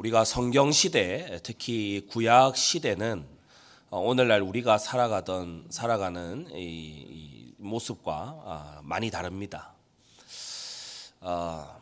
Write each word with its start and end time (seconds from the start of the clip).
우리가 0.00 0.24
성경 0.24 0.72
시대, 0.72 1.40
특히 1.42 2.06
구약 2.08 2.56
시대는 2.56 3.26
어, 3.90 3.98
오늘날 3.98 4.40
우리가 4.40 4.78
살아가던 4.78 5.66
살아가는 5.68 6.48
이, 6.54 7.52
모습과 7.58 8.42
아, 8.46 8.80
많이 8.82 9.10
다릅니다. 9.10 9.74
어, 11.20 11.78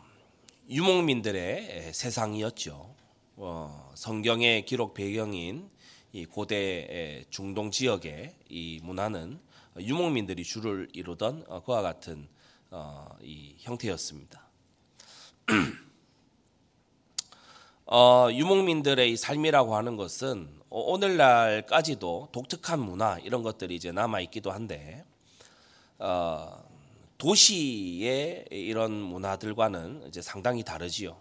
유목민들의 0.69 1.93
세상이었죠. 1.95 2.93
어, 3.37 3.93
성경의 3.95 4.67
기록 4.67 4.95
배경인 4.95 5.71
이 6.13 6.27
고대 6.27 7.25
중동 7.31 7.71
지역의 7.71 8.35
이 8.49 8.81
문화는 8.83 9.39
유목민들이 9.79 10.43
주를 10.43 10.89
이루던 10.93 11.45
그와 11.65 11.83
같은 11.83 12.27
이 13.23 13.55
형태였습니다. 13.61 14.45
어, 17.91 18.29
유목민들의 18.31 19.17
삶이라고 19.17 19.75
하는 19.75 19.97
것은 19.97 20.47
오늘날까지도 20.69 22.29
독특한 22.33 22.81
문화 22.81 23.19
이런 23.21 23.43
것들이 23.43 23.77
이제 23.77 23.93
남아 23.93 24.21
있기도 24.21 24.51
한데 24.51 25.07
어, 25.99 26.63
도시의 27.17 28.45
이런 28.51 28.93
문화들과는 28.93 30.05
이제 30.07 30.21
상당히 30.21 30.63
다르지요. 30.63 31.17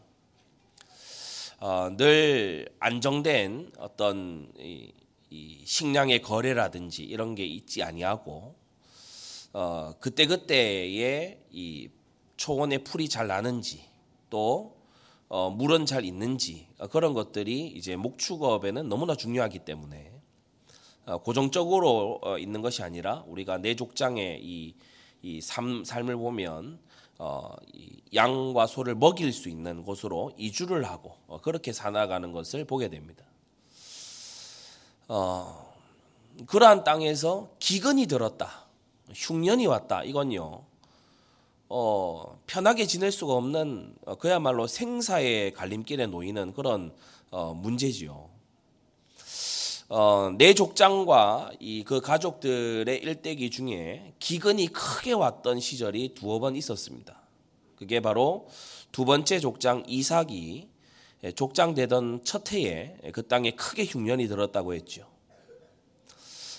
어, 1.62 1.90
늘 1.95 2.68
안정된 2.81 3.71
어떤 3.77 4.52
이, 4.59 4.91
이 5.29 5.62
식량의 5.63 6.21
거래라든지 6.21 7.04
이런 7.04 7.34
게 7.34 7.45
있지 7.45 7.81
아니하고 7.81 8.55
어, 9.54 9.93
그때 10.02 10.26
그때의 10.26 11.40
이 11.49 11.90
초원의 12.35 12.84
풀이 12.84 13.07
잘 13.07 13.27
나는지 13.27 13.85
또 14.29 14.77
어, 15.30 15.50
물은 15.50 15.86
잘 15.86 16.06
있는지 16.06 16.68
어, 16.78 16.88
그런 16.88 17.14
것들이 17.14 17.68
이제 17.68 17.96
목축업에는 17.96 18.88
너무나 18.88 19.16
중요하기 19.16 19.60
때문에 19.60 20.12
어, 21.06 21.18
고정적으로 21.18 22.20
어, 22.22 22.38
있는 22.38 22.62
것이 22.62 22.84
아니라 22.84 23.24
우리가 23.28 23.58
내족장의 23.58 24.42
이, 24.44 24.76
이 25.22 25.42
삶, 25.42 25.84
삶을 25.84 26.16
보면 26.16 26.80
어, 27.20 27.55
이 27.74 28.02
양과 28.14 28.68
소를 28.68 28.96
먹일 28.96 29.34
수 29.34 29.50
있는 29.50 29.84
곳으로 29.84 30.32
이주를 30.38 30.84
하고 30.84 31.16
어, 31.28 31.40
그렇게 31.42 31.74
살아가는 31.74 32.32
것을 32.32 32.66
보게 32.66 32.90
됩니다. 32.90 33.26
어, 35.08 35.74
그러한 36.46 36.84
땅에서 36.84 37.50
기근이 37.60 38.05
들었다, 38.05 38.68
흉년이 39.14 39.66
왔다. 39.66 40.04
이건요 40.04 40.66
어, 41.70 42.40
편하게 42.48 42.85
지낼 42.85 43.12
수가 43.12 43.34
없는 43.34 43.93
어, 44.05 44.15
그야말로 44.15 44.68
생사의 44.68 45.54
갈림길에 45.54 46.07
놓이는 46.07 46.54
그런 46.54 46.93
어, 47.29 47.54
문제지요. 47.54 48.29
어, 49.90 50.32
내 50.37 50.54
족장과 50.54 51.51
이 51.59 51.84
그 51.85 52.01
가족들의 52.01 52.98
일대기 52.98 53.49
중에 53.49 54.13
기근이 54.20 54.68
크게 54.68 55.13
왔던 55.13 55.59
시절이 55.59 56.13
두어 56.13 56.40
번 56.40 56.55
있었습니다. 56.55 57.21
그게 57.77 58.02
바로 58.02 58.48
두 58.91 59.05
번째 59.05 59.40
족장 59.40 59.84
이삭이 59.87 60.68
예, 61.24 61.31
족장되던 61.31 62.24
첫 62.24 62.52
해에 62.54 62.96
그 63.12 63.27
땅에 63.27 63.52
크게 63.52 63.85
흉년이 63.85 64.28
들었다고 64.28 64.74
했죠. 64.74 65.07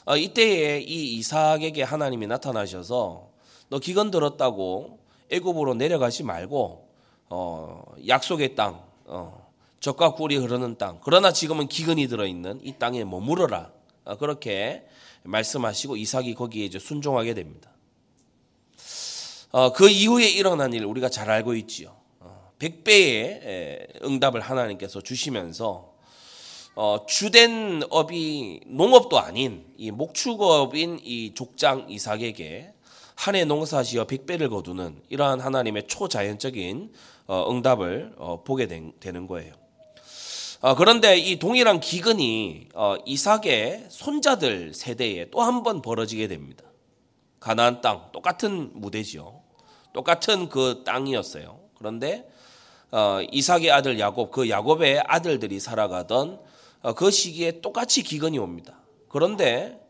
어, 0.05 0.17
이때에 0.17 0.81
이 0.81 1.17
이삭에게 1.19 1.83
하나님이 1.83 2.27
나타나셔서 2.27 3.29
너 3.69 3.79
기근 3.79 4.11
들었다고 4.11 4.98
애굽으로 5.31 5.75
내려가지 5.75 6.23
말고 6.23 6.89
어, 7.31 7.83
약속의 8.07 8.55
땅, 8.55 8.83
어, 9.05 9.49
적과 9.81 10.15
꿀이 10.15 10.37
흐르는 10.37 10.79
땅. 10.79 10.99
그러나 11.05 11.33
지금은 11.33 11.69
기근이 11.69 12.09
들어 12.09 12.27
있는 12.27 12.61
이 12.63 12.73
땅에 12.79 13.05
머무르라. 13.05 13.71
어, 14.05 14.17
그렇게 14.17 14.85
말씀하시고 15.23 15.97
이삭이 15.97 16.35
거기에 16.35 16.65
이제 16.65 16.79
순종하게 16.79 17.35
됩니다. 17.35 17.71
어, 19.51 19.73
그 19.73 19.89
이후에 19.89 20.29
일어난 20.29 20.73
일 20.73 20.85
우리가 20.85 21.09
잘 21.09 21.31
알고 21.31 21.55
있지요. 21.55 21.97
어, 22.21 22.53
100배의 22.59 24.05
응답을 24.05 24.41
하나님께서 24.41 25.01
주시면서 25.01 25.95
어, 26.75 27.05
주된 27.07 27.83
업이 27.91 28.61
농업도 28.67 29.19
아닌 29.19 29.67
이 29.77 29.91
목축업인 29.91 31.01
이 31.03 31.35
족장 31.35 31.87
이삭에게 31.91 32.73
한 33.19 33.35
해 33.35 33.45
농사지어 33.45 34.05
백배를 34.05 34.49
거두는 34.49 35.03
이러한 35.09 35.41
하나님의 35.41 35.89
초자연적인 35.89 36.93
어, 37.27 37.51
응답을 37.51 38.15
어, 38.17 38.45
보게 38.45 38.69
되는 38.69 39.27
거예요. 39.27 39.53
어, 40.61 40.77
그런데 40.77 41.19
이 41.19 41.37
동일한 41.37 41.81
기근이 41.81 42.69
이삭의 43.05 43.87
손자들 43.91 44.73
세대에 44.73 45.31
또 45.31 45.41
한 45.41 45.65
번 45.65 45.83
벌어지게 45.83 46.29
됩니다. 46.29 46.63
가나안 47.41 47.81
땅 47.81 48.07
똑같은 48.13 48.71
무대지요. 48.75 49.41
똑같은 49.93 50.49
그 50.49 50.83
땅이었어요. 50.87 51.59
그런데 51.77 52.29
이삭의 53.33 53.73
아들 53.73 53.99
야곱 53.99 54.31
그 54.31 54.49
야곱의 54.49 55.03
아들들이 55.07 55.59
살아가던 55.59 56.39
그 56.95 57.11
시기에 57.11 57.61
똑같이 57.63 58.05
기근이 58.05 58.39
옵니다. 58.39 58.79
그런데 59.09 59.81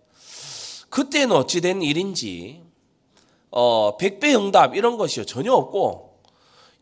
그때는 0.88 1.36
어찌된 1.36 1.82
일인지 1.82 2.67
어, 3.50 3.96
백배 3.96 4.34
응답 4.34 4.76
이런 4.76 4.96
것이 4.96 5.24
전혀 5.26 5.52
없고 5.52 6.20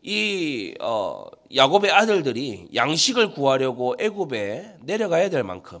이 0.01 0.73
어, 0.79 1.25
야곱의 1.55 1.91
아들들이 1.91 2.67
양식을 2.73 3.31
구하려고 3.31 3.95
애굽에 3.99 4.77
내려가야 4.81 5.29
될 5.29 5.43
만큼 5.43 5.79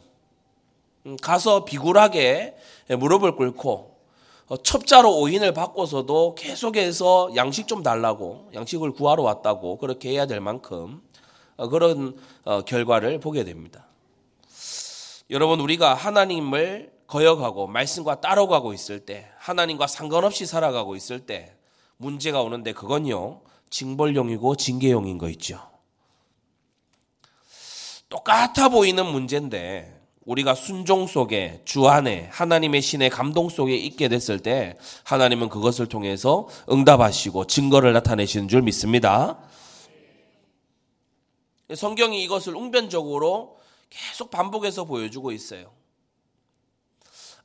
음, 1.05 1.17
가서 1.21 1.65
비굴하게 1.65 2.55
무릎을 2.89 3.35
꿇고 3.35 3.97
어, 4.47 4.57
첩자로 4.57 5.19
오인을 5.19 5.53
받고서도 5.53 6.35
계속해서 6.35 7.31
양식 7.35 7.67
좀 7.67 7.83
달라고 7.83 8.49
양식을 8.53 8.91
구하러 8.91 9.23
왔다고 9.23 9.77
그렇게 9.77 10.11
해야 10.11 10.25
될 10.25 10.39
만큼 10.39 11.01
어, 11.57 11.67
그런 11.67 12.15
어, 12.45 12.61
결과를 12.61 13.19
보게 13.19 13.43
됩니다. 13.43 13.87
여러분 15.29 15.59
우리가 15.59 15.93
하나님을 15.93 16.96
거역하고 17.07 17.67
말씀과 17.67 18.21
따라가고 18.21 18.73
있을 18.73 18.99
때 18.99 19.29
하나님과 19.39 19.87
상관없이 19.87 20.45
살아가고 20.45 20.95
있을 20.95 21.25
때 21.25 21.55
문제가 21.97 22.41
오는데 22.41 22.73
그건요 22.73 23.41
징벌용이고 23.69 24.55
징계용인 24.55 25.17
거 25.17 25.29
있죠. 25.29 25.59
똑같아 28.09 28.69
보이는 28.69 29.05
문제인데 29.05 29.97
우리가 30.25 30.55
순종 30.55 31.07
속에 31.07 31.61
주 31.63 31.87
안에 31.87 32.29
하나님의 32.31 32.81
신의 32.81 33.09
감동 33.09 33.47
속에 33.47 33.75
있게 33.75 34.09
됐을 34.09 34.39
때 34.39 34.77
하나님은 35.05 35.47
그것을 35.47 35.87
통해서 35.87 36.49
응답하시고 36.69 37.47
증거를 37.47 37.93
나타내시는 37.93 38.49
줄 38.49 38.61
믿습니다. 38.61 39.39
성경이 41.73 42.23
이것을 42.23 42.55
웅변적으로 42.55 43.57
계속 43.89 44.29
반복해서 44.29 44.83
보여주고 44.83 45.31
있어요. 45.31 45.76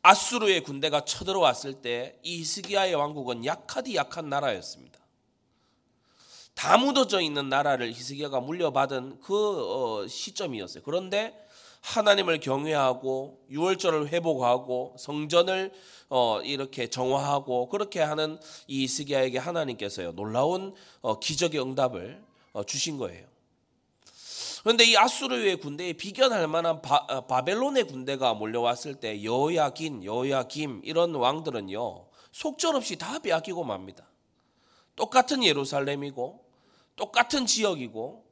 아수르의 0.03 0.63
군대가 0.63 1.05
쳐들어왔을 1.05 1.75
때 1.75 2.19
이스기야의 2.23 2.95
왕국은 2.95 3.45
약하디 3.45 3.95
약한 3.95 4.29
나라였습니다. 4.29 4.99
다 6.55 6.77
묻어져 6.77 7.21
있는 7.21 7.49
나라를 7.49 7.93
히스기야가 7.93 8.41
물려받은 8.41 9.21
그 9.21 10.03
어, 10.03 10.07
시점이었어요. 10.07 10.83
그런데 10.85 11.35
하나님을 11.81 12.41
경외하고 12.41 13.45
유월절을 13.51 14.09
회복하고 14.09 14.95
성전을 14.99 15.73
어, 16.09 16.41
이렇게 16.43 16.89
정화하고 16.89 17.69
그렇게 17.69 18.01
하는 18.01 18.39
이 18.69 18.85
이스기야에게 18.85 19.39
하나님께서요 19.39 20.13
놀라운 20.13 20.75
어, 21.01 21.19
기적의 21.19 21.61
응답을 21.61 22.23
주신 22.67 22.99
거예요. 22.99 23.32
그런데 24.63 24.85
이 24.85 24.97
아수르의 24.97 25.57
군대에 25.57 25.93
비견할 25.95 26.47
만한 26.47 26.83
바, 26.83 27.05
어, 27.09 27.45
벨론의 27.45 27.85
군대가 27.85 28.35
몰려왔을 28.35 28.97
때 28.97 29.25
여야긴, 29.25 30.05
여야김 30.05 30.83
이런 30.85 31.15
왕들은요 31.15 32.07
속절없이 32.31 32.97
다 32.97 33.19
빼앗기고 33.19 33.65
맙니다. 33.65 34.07
똑같은 34.95 35.43
예루살렘이고 35.43 36.45
똑같은 36.95 37.47
지역이고 37.47 38.25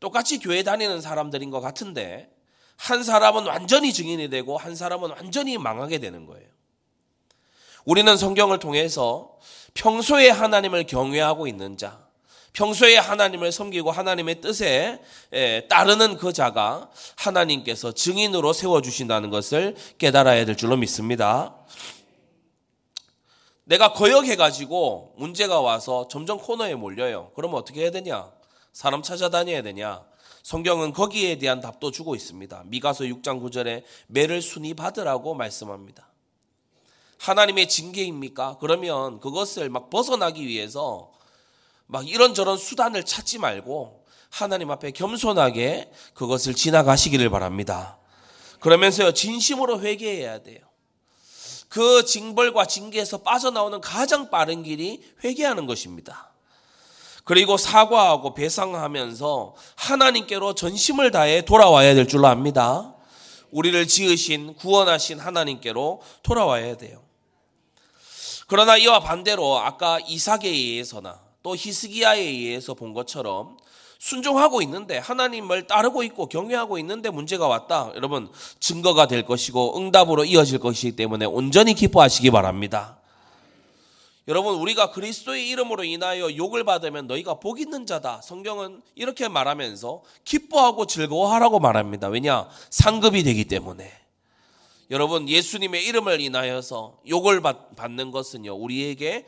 똑같이 0.00 0.38
교회 0.38 0.62
다니는 0.62 1.00
사람들인 1.00 1.50
것 1.50 1.60
같은데 1.60 2.32
한 2.76 3.02
사람은 3.02 3.46
완전히 3.46 3.92
증인이 3.92 4.28
되고 4.30 4.56
한 4.56 4.74
사람은 4.74 5.10
완전히 5.10 5.58
망하게 5.58 5.98
되는 5.98 6.26
거예요. 6.26 6.46
우리는 7.84 8.16
성경을 8.16 8.58
통해서 8.58 9.38
평소에 9.74 10.30
하나님을 10.30 10.86
경외하고 10.86 11.46
있는 11.46 11.76
자, 11.76 12.05
평소에 12.56 12.96
하나님을 12.96 13.52
섬기고 13.52 13.90
하나님의 13.90 14.40
뜻에 14.40 14.98
따르는 15.68 16.16
그 16.16 16.32
자가 16.32 16.90
하나님께서 17.16 17.92
증인으로 17.92 18.54
세워주신다는 18.54 19.28
것을 19.28 19.76
깨달아야 19.98 20.46
될 20.46 20.56
줄로 20.56 20.78
믿습니다. 20.78 21.54
내가 23.64 23.92
거역해가지고 23.92 25.16
문제가 25.18 25.60
와서 25.60 26.08
점점 26.08 26.38
코너에 26.38 26.74
몰려요. 26.76 27.30
그러면 27.34 27.58
어떻게 27.58 27.82
해야 27.82 27.90
되냐? 27.90 28.30
사람 28.72 29.02
찾아다녀야 29.02 29.60
되냐? 29.60 30.02
성경은 30.42 30.94
거기에 30.94 31.36
대한 31.36 31.60
답도 31.60 31.90
주고 31.90 32.14
있습니다. 32.14 32.62
미가서 32.66 33.04
6장 33.04 33.42
9절에 33.42 33.82
매를 34.06 34.40
순위 34.40 34.72
받으라고 34.72 35.34
말씀합니다. 35.34 36.08
하나님의 37.18 37.68
징계입니까? 37.68 38.56
그러면 38.60 39.20
그것을 39.20 39.68
막 39.68 39.90
벗어나기 39.90 40.46
위해서 40.46 41.12
막 41.86 42.08
이런저런 42.08 42.58
수단을 42.58 43.04
찾지 43.04 43.38
말고 43.38 44.04
하나님 44.30 44.70
앞에 44.70 44.90
겸손하게 44.90 45.90
그것을 46.14 46.54
지나가시기를 46.54 47.30
바랍니다. 47.30 47.98
그러면서요, 48.60 49.12
진심으로 49.12 49.80
회개해야 49.80 50.42
돼요. 50.42 50.58
그 51.68 52.04
징벌과 52.04 52.66
징계에서 52.66 53.18
빠져나오는 53.18 53.80
가장 53.80 54.30
빠른 54.30 54.62
길이 54.62 55.02
회개하는 55.24 55.66
것입니다. 55.66 56.32
그리고 57.24 57.56
사과하고 57.56 58.34
배상하면서 58.34 59.54
하나님께로 59.74 60.54
전심을 60.54 61.10
다해 61.10 61.44
돌아와야 61.44 61.94
될 61.94 62.06
줄로 62.06 62.28
압니다. 62.28 62.94
우리를 63.50 63.86
지으신 63.88 64.54
구원하신 64.54 65.18
하나님께로 65.18 66.02
돌아와야 66.22 66.76
돼요. 66.76 67.02
그러나 68.46 68.76
이와 68.76 69.00
반대로 69.00 69.58
아까 69.58 69.98
이삭에 70.06 70.48
의해서나 70.48 71.25
또 71.46 71.54
히스기야에 71.54 72.18
의해서 72.18 72.74
본 72.74 72.92
것처럼 72.92 73.56
순종하고 74.00 74.62
있는데 74.62 74.98
하나님을 74.98 75.68
따르고 75.68 76.02
있고 76.02 76.26
경외하고 76.26 76.76
있는데 76.80 77.08
문제가 77.08 77.46
왔다. 77.46 77.92
여러분 77.94 78.28
증거가 78.58 79.06
될 79.06 79.24
것이고 79.24 79.78
응답으로 79.78 80.24
이어질 80.24 80.58
것이기 80.58 80.96
때문에 80.96 81.24
온전히 81.24 81.74
기뻐하시기 81.74 82.32
바랍니다. 82.32 82.98
여러분 84.26 84.56
우리가 84.56 84.90
그리스도의 84.90 85.48
이름으로 85.50 85.84
인하여 85.84 86.34
욕을 86.34 86.64
받으면 86.64 87.06
너희가 87.06 87.34
복 87.34 87.60
있는 87.60 87.86
자다. 87.86 88.22
성경은 88.22 88.82
이렇게 88.96 89.28
말하면서 89.28 90.02
기뻐하고 90.24 90.86
즐거워하라고 90.86 91.60
말합니다. 91.60 92.08
왜냐? 92.08 92.48
상급이 92.70 93.22
되기 93.22 93.44
때문에. 93.44 94.05
여러분 94.90 95.28
예수님의 95.28 95.84
이름을 95.86 96.20
인하여서 96.20 97.00
욕을 97.08 97.40
받는 97.40 98.10
것은요 98.10 98.54
우리에게 98.54 99.26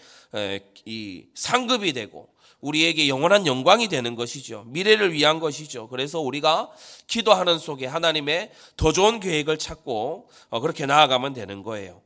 이 0.84 1.24
상급이 1.34 1.92
되고 1.92 2.28
우리에게 2.60 3.08
영원한 3.08 3.46
영광이 3.46 3.88
되는 3.88 4.16
것이죠. 4.16 4.64
미래를 4.66 5.12
위한 5.12 5.38
것이죠. 5.38 5.88
그래서 5.88 6.20
우리가 6.20 6.70
기도하는 7.06 7.58
속에 7.58 7.86
하나님의 7.86 8.50
더 8.76 8.92
좋은 8.92 9.20
계획을 9.20 9.58
찾고 9.58 10.28
어, 10.50 10.60
그렇게 10.60 10.86
나아가면 10.86 11.34
되는 11.34 11.62
거예요. 11.62 12.02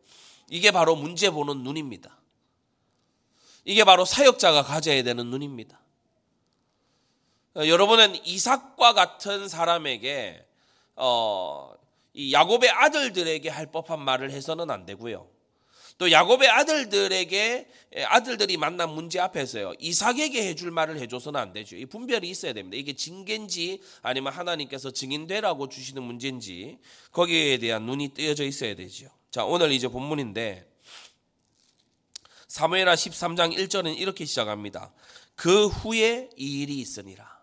이게 0.51 0.71
바로 0.71 0.95
문제 0.95 1.31
보는 1.31 1.63
눈입니다. 1.63 2.19
이게 3.65 3.85
바로 3.85 4.05
사역자가 4.05 4.65
가져야 4.65 5.03
되는 5.03 5.31
눈입니다. 5.31 5.81
어, 7.55 7.67
여러분은 7.67 8.25
이삭과 8.27 8.93
같은 8.93 9.49
사람에게 9.49 10.45
어, 10.97 11.72
이 12.15 12.33
야곱의 12.33 12.71
아들들에게 12.71 13.49
할 13.49 13.67
법한 13.73 14.01
말을 14.01 14.31
해서는 14.31 14.71
안 14.71 14.85
되고요. 14.85 15.29
또 15.99 16.11
야곱의 16.11 16.49
아들들에게 16.49 17.69
아들들이 18.07 18.57
만난 18.57 18.91
문제 18.91 19.21
앞에서요 19.21 19.75
이삭에게 19.79 20.49
해줄 20.49 20.71
말을 20.71 20.99
해줘서는 20.99 21.39
안 21.39 21.53
되죠. 21.53 21.77
이 21.77 21.87
분별이 21.87 22.29
있어야 22.29 22.53
됩니다. 22.53 22.77
이게 22.77 22.95
징계인지 22.95 23.81
아니면 24.03 24.33
하나님께서 24.33 24.91
증인되라고 24.91 25.69
주시는 25.69 26.03
문제인지 26.03 26.79
거기에 27.13 27.59
대한 27.59 27.85
눈이 27.85 28.09
뜨여져 28.15 28.45
있어야 28.45 28.75
되죠. 28.75 29.09
자 29.31 29.45
오늘 29.45 29.71
이제 29.71 29.87
본문인데 29.89 30.69
사무엘하 32.49 32.95
13장 32.95 33.57
1절은 33.57 33.97
이렇게 33.97 34.25
시작합니다. 34.25 34.93
그 35.35 35.69
후에 35.69 36.31
이 36.37 36.63
일이 36.63 36.79
있으니라. 36.81 37.41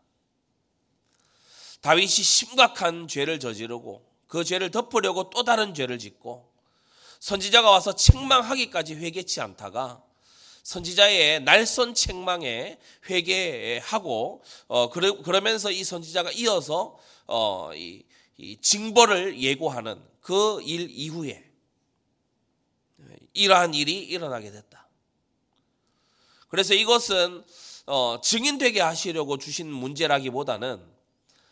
다윗이 1.82 2.08
심각한 2.08 3.08
죄를 3.08 3.40
저지르고 3.40 4.09
그 4.30 4.46
죄를 4.46 4.72
덮으려고 4.72 5.30
또 5.30 5.44
다른 5.44 5.74
죄를 5.74 6.00
짓고 6.00 6.50
선지자가 7.20 7.70
와서 7.70 7.94
책망하기까지 7.94 8.96
회개치 8.96 9.42
않다가 9.42 10.02
선지자의 10.64 11.42
날선 11.42 11.96
책망에 11.96 12.80
회개하고 13.10 14.44
어 14.68 14.90
그러, 14.90 15.22
그러면서 15.22 15.72
이 15.72 15.84
선지자가 15.84 16.32
이어서 16.32 16.98
어이 17.26 18.06
이 18.38 18.58
징벌을 18.62 19.42
예고하는 19.42 20.02
그 20.22 20.62
일 20.62 20.88
이후에 20.90 21.44
이러한 23.34 23.74
일이 23.74 24.00
일어나게 24.00 24.52
됐다. 24.52 24.88
그래서 26.50 26.74
이것은 26.74 27.44
어, 27.86 28.20
증인되게 28.22 28.82
하시려고 28.82 29.38
주신 29.38 29.72
문제라기보다는 29.72 30.99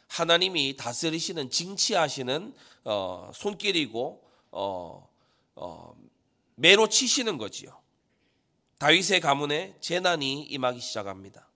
하나님이 0.07 0.75
다스리시는 0.77 1.50
징치하시는 1.50 2.54
어, 2.86 3.31
손길이고 3.33 4.24
어, 4.51 5.09
어, 5.56 5.95
매로 6.56 6.88
치시는 6.89 7.38
거지요. 7.38 7.77
다윗의 8.80 9.21
가문에 9.21 9.75
재난이 9.81 10.44
임하기 10.44 10.80
시작합니다. 10.80 11.48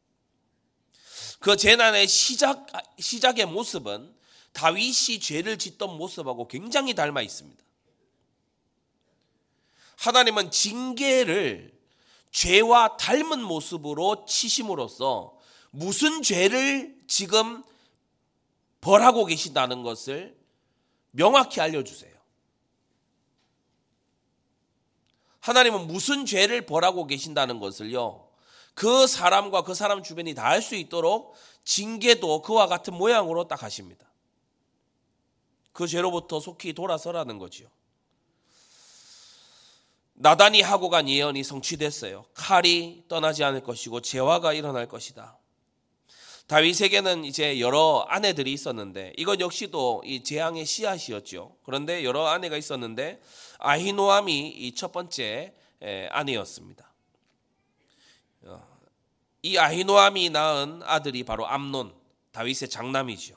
그 1.40 1.56
재난의 1.56 2.08
시작 2.08 2.68
시작의 3.00 3.46
모습은 3.48 4.14
다윗이 4.54 5.20
죄를 5.20 5.58
짓던 5.58 5.98
모습하고 5.98 6.48
굉장히 6.48 6.94
닮아 6.94 7.22
있습니다. 7.22 7.64
하나님은 9.98 10.52
징계를 10.52 11.72
죄와 12.32 12.98
닮은 12.98 13.42
모습으로 13.44 14.26
치심으로써 14.26 15.38
무슨 15.70 16.22
죄를 16.22 16.96
지금 17.08 17.64
벌하고 18.82 19.26
계신다는 19.26 19.84
것을 19.84 20.38
명확히 21.12 21.62
알려주세요. 21.62 22.12
하나님은 25.40 25.88
무슨 25.88 26.26
죄를 26.26 26.66
벌하고 26.66 27.08
계신다는 27.08 27.60
것을요, 27.60 28.28
그 28.74 29.08
사람과 29.08 29.64
그 29.64 29.74
사람 29.74 30.04
주변이 30.04 30.34
다 30.34 30.48
알 30.48 30.62
수 30.62 30.76
있도록 30.76 31.36
징계도 31.64 32.42
그와 32.42 32.68
같은 32.68 32.94
모양으로 32.94 33.48
딱 33.48 33.64
하십니다. 33.64 34.08
그 35.74 35.88
죄로부터 35.88 36.40
속히 36.40 36.74
돌아서라는 36.74 37.38
거지요. 37.38 37.70
나단이 40.14 40.62
하고 40.62 40.90
간 40.90 41.10
예언이 41.10 41.44
성취됐어요. 41.44 42.26
칼이 42.34 43.04
떠나지 43.08 43.44
않을 43.44 43.64
것이고 43.64 44.02
재화가 44.02 44.54
일어날 44.54 44.88
것이다. 44.88 45.40
다윗에게는 46.52 47.24
이제 47.24 47.62
여러 47.62 48.06
아내들이 48.10 48.52
있었는데 48.52 49.14
이것 49.16 49.40
역시도 49.40 50.04
이 50.04 50.22
재앙의 50.22 50.66
씨앗이었죠. 50.66 51.56
그런데 51.64 52.04
여러 52.04 52.28
아내가 52.28 52.58
있었는데 52.58 53.22
아히노암이 53.60 54.50
이 54.50 54.76
첫 54.76 54.92
번째 54.92 55.54
아내였습니다. 56.10 56.92
어, 58.44 58.68
이 59.44 59.58
아히노암이 59.58 60.32
낳은 60.32 60.82
아들이 60.84 61.24
바로 61.24 61.48
암논, 61.48 61.94
다윗의 62.34 62.68
장남이죠. 62.68 63.36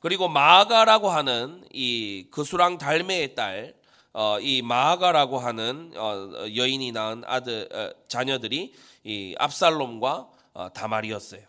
그리고 0.00 0.28
마가라고 0.28 1.08
하는 1.08 1.66
이 1.72 2.26
그수랑 2.30 2.76
달매의 2.76 3.34
딸 3.34 3.74
어, 4.12 4.38
이 4.40 4.60
마아가라고 4.60 5.38
하는 5.38 5.90
어, 5.96 6.30
여인이 6.54 6.92
낳은 6.92 7.22
아들 7.24 7.66
어, 7.72 7.94
자녀들이 8.08 8.74
이 9.04 9.34
압살롬과 9.38 10.10
어, 10.10 10.37
다말이었어요. 10.74 11.42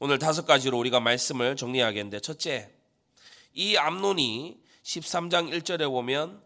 오늘 0.00 0.18
다섯 0.18 0.44
가지로 0.44 0.78
우리가 0.78 1.00
말씀을 1.00 1.56
정리하겠는데 1.56 2.20
첫째, 2.20 2.70
이 3.54 3.76
암론이 3.76 4.60
13장 4.82 5.50
1절에 5.50 5.88
보면 5.88 6.42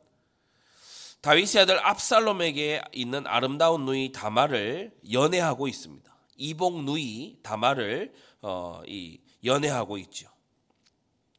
다윗의 1.20 1.62
아들 1.62 1.84
압살롬에게 1.84 2.82
있는 2.92 3.26
아름다운 3.26 3.84
누이 3.84 4.12
다말을 4.12 4.92
연애하고 5.10 5.66
있습니다. 5.66 6.16
이복 6.37 6.84
누이 6.84 7.38
다말을 7.42 8.14
어, 8.42 8.82
이 8.87 9.18
연애하고 9.44 9.98
있죠. 9.98 10.28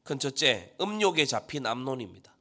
큰 0.03 0.19
첫째, 0.19 0.73
음욕에 0.81 1.25
잡힌 1.25 1.65
암론입니다. 1.65 2.33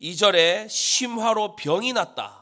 2절에 0.00 0.68
심화로 0.70 1.56
병이 1.56 1.92
났다. 1.94 2.41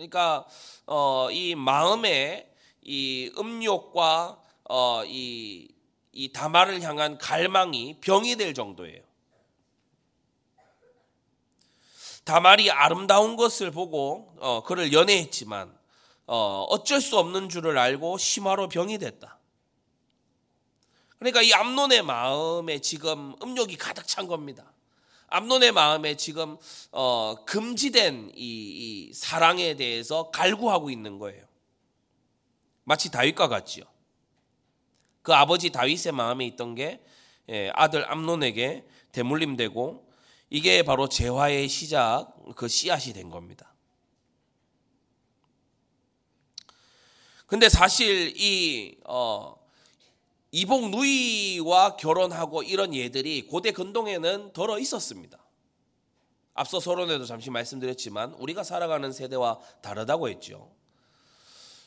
그러니까 0.00 0.46
어, 0.86 1.28
이 1.30 1.54
마음에 1.54 2.50
이 2.80 3.30
음욕과 3.36 4.40
어, 4.70 5.04
이, 5.04 5.68
이 6.12 6.32
다말을 6.32 6.80
향한 6.80 7.18
갈망이 7.18 8.00
병이 8.00 8.36
될 8.36 8.54
정도예요. 8.54 9.02
다말이 12.24 12.70
아름다운 12.70 13.36
것을 13.36 13.70
보고 13.70 14.34
어, 14.38 14.62
그를 14.62 14.92
연애했지만 14.92 15.76
어, 16.26 16.66
어쩔 16.70 17.00
수 17.02 17.18
없는 17.18 17.50
줄을 17.50 17.76
알고 17.76 18.16
심화로 18.16 18.68
병이 18.68 18.98
됐다. 18.98 19.38
그러니까 21.18 21.42
이 21.42 21.52
암론의 21.52 22.02
마음에 22.02 22.78
지금 22.78 23.34
음욕이 23.42 23.76
가득 23.76 24.06
찬 24.06 24.26
겁니다. 24.26 24.72
암론의 25.30 25.72
마음에 25.72 26.16
지금 26.16 26.56
어, 26.90 27.36
금지된 27.46 28.32
이, 28.34 29.08
이 29.08 29.12
사랑에 29.14 29.74
대해서 29.76 30.30
갈구하고 30.30 30.90
있는 30.90 31.18
거예요. 31.18 31.44
마치 32.82 33.10
다윗과 33.10 33.46
같지요. 33.46 33.84
그 35.22 35.32
아버지 35.32 35.70
다윗의 35.70 36.12
마음에 36.12 36.44
있던 36.46 36.74
게 36.74 37.00
예, 37.48 37.70
아들 37.74 38.10
암논에게 38.10 38.84
대물림되고 39.12 40.08
이게 40.50 40.82
바로 40.82 41.08
재화의 41.08 41.68
시작 41.68 42.34
그 42.56 42.66
씨앗이 42.66 43.12
된 43.12 43.30
겁니다. 43.30 43.72
근데 47.46 47.68
사실 47.68 48.32
이 48.36 48.96
어, 49.04 49.59
이복 50.52 50.90
누이와 50.90 51.96
결혼하고 51.96 52.62
이런 52.62 52.94
예들이 52.94 53.46
고대 53.46 53.70
근동에는 53.70 54.52
덜어 54.52 54.78
있었습니다. 54.78 55.38
앞서 56.54 56.80
서론에도 56.80 57.24
잠시 57.24 57.50
말씀드렸지만 57.50 58.34
우리가 58.34 58.64
살아가는 58.64 59.12
세대와 59.12 59.60
다르다고 59.80 60.28
했죠. 60.28 60.70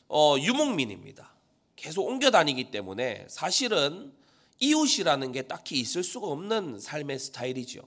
어, 0.08 0.36
유목민입니다. 0.39 1.34
계속 1.75 2.08
옮겨 2.08 2.32
다니기 2.32 2.72
때문에 2.72 3.25
사실은 3.29 4.13
이웃이라는 4.60 5.32
게 5.34 5.41
딱히 5.43 5.79
있을 5.79 6.03
수가 6.03 6.27
없는 6.27 6.79
삶의 6.79 7.20
스타일이죠. 7.20 7.82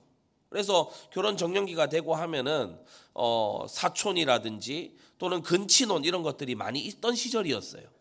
그래서 0.51 0.91
결혼 1.11 1.37
정년기가 1.37 1.89
되고 1.89 2.15
하면은 2.15 2.79
어, 3.15 3.67
사촌이라든지 3.69 4.97
또는 5.19 5.43
근친혼 5.43 6.05
이런 6.05 6.23
것들이 6.23 6.55
많이 6.55 6.81
있던 6.81 7.15
시절이었어요. 7.15 7.96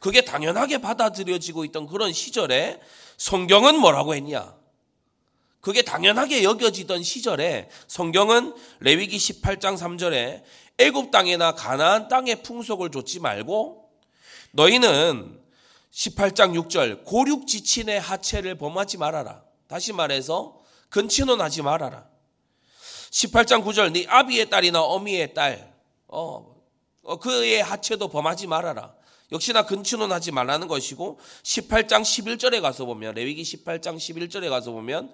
그게 0.00 0.22
당연하게 0.22 0.78
받아들여지고 0.78 1.64
있던 1.66 1.86
그런 1.86 2.12
시절에 2.12 2.80
성경은 3.18 3.78
뭐라고 3.78 4.14
했냐? 4.14 4.58
그게 5.60 5.82
당연하게 5.82 6.42
여겨지던 6.42 7.02
시절에 7.02 7.68
성경은 7.86 8.54
레위기 8.80 9.18
18장 9.18 9.76
3절에 9.76 10.42
애굽 10.78 11.10
땅이나 11.10 11.54
가나안 11.54 12.08
땅의 12.08 12.42
풍속을 12.42 12.90
좇지 12.90 13.20
말고 13.20 13.90
너희는 14.52 15.38
18장 15.92 16.54
6절 16.54 17.04
고륙 17.04 17.46
지친의 17.46 18.00
하체를 18.00 18.54
범하지 18.56 18.96
말아라. 18.96 19.42
다시 19.68 19.92
말해서 19.92 20.58
근친혼하지 20.88 21.60
말아라. 21.60 22.08
18장 23.10 23.62
9절 23.64 23.92
네 23.92 24.06
아비의 24.08 24.48
딸이나 24.48 24.80
어미의 24.80 25.34
딸 25.34 25.74
어, 26.08 26.56
어, 27.02 27.18
그의 27.18 27.62
하체도 27.62 28.08
범하지 28.08 28.46
말아라. 28.46 28.94
역시나 29.32 29.66
근친혼 29.66 30.12
하지 30.12 30.32
말라는 30.32 30.68
것이고 30.68 31.18
18장 31.42 32.02
11절에 32.02 32.60
가서 32.60 32.84
보면 32.84 33.14
레위기 33.14 33.42
18장 33.42 33.96
11절에 33.96 34.48
가서 34.48 34.72
보면 34.72 35.12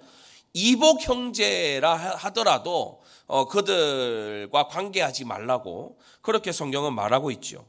이복 0.53 1.07
형제라 1.07 1.95
하더라도 1.95 3.03
어, 3.27 3.47
그들과 3.47 4.67
관계하지 4.67 5.25
말라고 5.25 5.99
그렇게 6.21 6.51
성경은 6.51 6.93
말하고 6.93 7.31
있죠. 7.31 7.65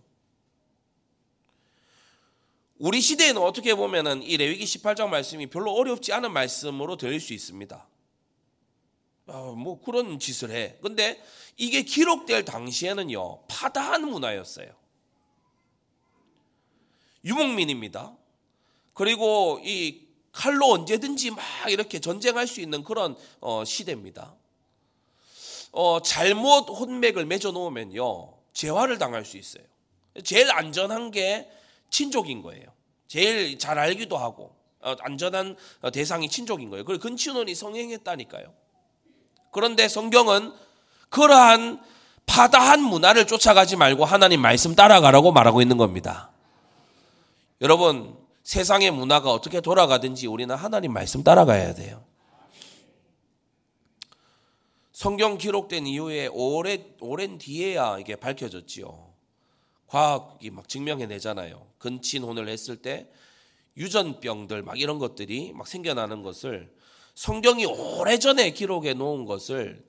우리 2.78 3.00
시대에는 3.00 3.42
어떻게 3.42 3.74
보면은 3.74 4.22
이 4.22 4.36
레위기 4.36 4.64
18장 4.64 5.08
말씀이 5.08 5.48
별로 5.48 5.72
어렵지 5.72 6.12
않은 6.12 6.32
말씀으로 6.32 6.96
들릴 6.96 7.20
수 7.20 7.34
있습니다. 7.34 7.88
어, 9.26 9.54
뭐 9.56 9.80
그런 9.82 10.18
짓을 10.18 10.50
해. 10.50 10.78
근데 10.80 11.20
이게 11.56 11.82
기록될 11.82 12.44
당시에는요, 12.44 13.46
파다한 13.48 14.08
문화였어요. 14.08 14.77
유목민입니다. 17.24 18.12
그리고 18.94 19.60
이 19.62 20.08
칼로 20.32 20.72
언제든지 20.72 21.30
막 21.30 21.42
이렇게 21.68 21.98
전쟁할 21.98 22.46
수 22.46 22.60
있는 22.60 22.84
그런 22.84 23.16
어, 23.40 23.64
시대입니다. 23.64 24.34
어, 25.72 26.00
잘못 26.02 26.68
혼맥을 26.68 27.26
맺어 27.26 27.52
놓으면요, 27.52 28.34
재활을 28.52 28.98
당할 28.98 29.24
수 29.24 29.36
있어요. 29.36 29.64
제일 30.24 30.50
안전한 30.50 31.10
게 31.10 31.48
친족인 31.90 32.42
거예요. 32.42 32.66
제일 33.06 33.58
잘 33.58 33.78
알기도 33.78 34.16
하고 34.16 34.54
어, 34.80 34.94
안전한 35.00 35.56
대상이 35.92 36.28
친족인 36.28 36.70
거예요. 36.70 36.84
그리고 36.84 37.02
근친혼이 37.02 37.54
성행했다니까요. 37.54 38.52
그런데 39.50 39.88
성경은 39.88 40.52
그러한 41.08 41.82
파다한 42.26 42.82
문화를 42.82 43.26
쫓아가지 43.26 43.76
말고 43.76 44.04
하나님 44.04 44.40
말씀 44.42 44.74
따라가라고 44.74 45.32
말하고 45.32 45.62
있는 45.62 45.78
겁니다. 45.78 46.30
여러분, 47.60 48.16
세상의 48.44 48.92
문화가 48.92 49.32
어떻게 49.32 49.60
돌아가든지 49.60 50.26
우리는 50.26 50.54
하나님 50.54 50.92
말씀 50.92 51.24
따라가야 51.24 51.74
돼요. 51.74 52.04
성경 54.92 55.38
기록된 55.38 55.86
이후에 55.86 56.28
오래, 56.28 56.84
오랜 57.00 57.38
뒤에야 57.38 57.98
이게 57.98 58.16
밝혀졌지요. 58.16 59.12
과학이 59.86 60.50
막 60.50 60.68
증명해내잖아요. 60.68 61.66
근친혼을 61.78 62.48
했을 62.48 62.76
때 62.76 63.08
유전병들 63.76 64.62
막 64.62 64.78
이런 64.78 64.98
것들이 64.98 65.52
막 65.52 65.66
생겨나는 65.66 66.22
것을 66.22 66.72
성경이 67.14 67.66
오래전에 67.66 68.52
기록해 68.52 68.94
놓은 68.94 69.24
것을 69.24 69.84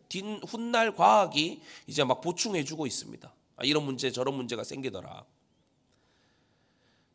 훗날 0.48 0.96
과학이 0.96 1.62
이제 1.86 2.04
막 2.04 2.22
보충해 2.22 2.64
주고 2.64 2.88
있습니다. 2.88 3.34
아, 3.58 3.64
이런 3.64 3.84
문제 3.84 4.12
저런 4.12 4.34
문제가 4.36 4.64
생기더라. 4.64 5.26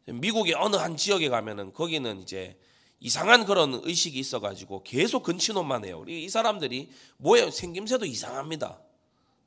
미국의 0.06 0.54
어느 0.54 0.76
한 0.76 0.96
지역에 0.96 1.28
가면은 1.28 1.73
거기는 1.73 2.20
이제 2.20 2.58
이상한 3.00 3.44
그런 3.44 3.80
의식이 3.84 4.18
있어가지고 4.18 4.82
계속 4.82 5.23
근친혼만 5.23 5.84
해요. 5.84 6.04
이 6.08 6.28
사람들이 6.28 6.90
뭐예요? 7.18 7.50
생김새도 7.50 8.06
이상합니다. 8.06 8.78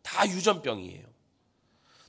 다 0.04 0.28
유전병이에요. 0.28 1.06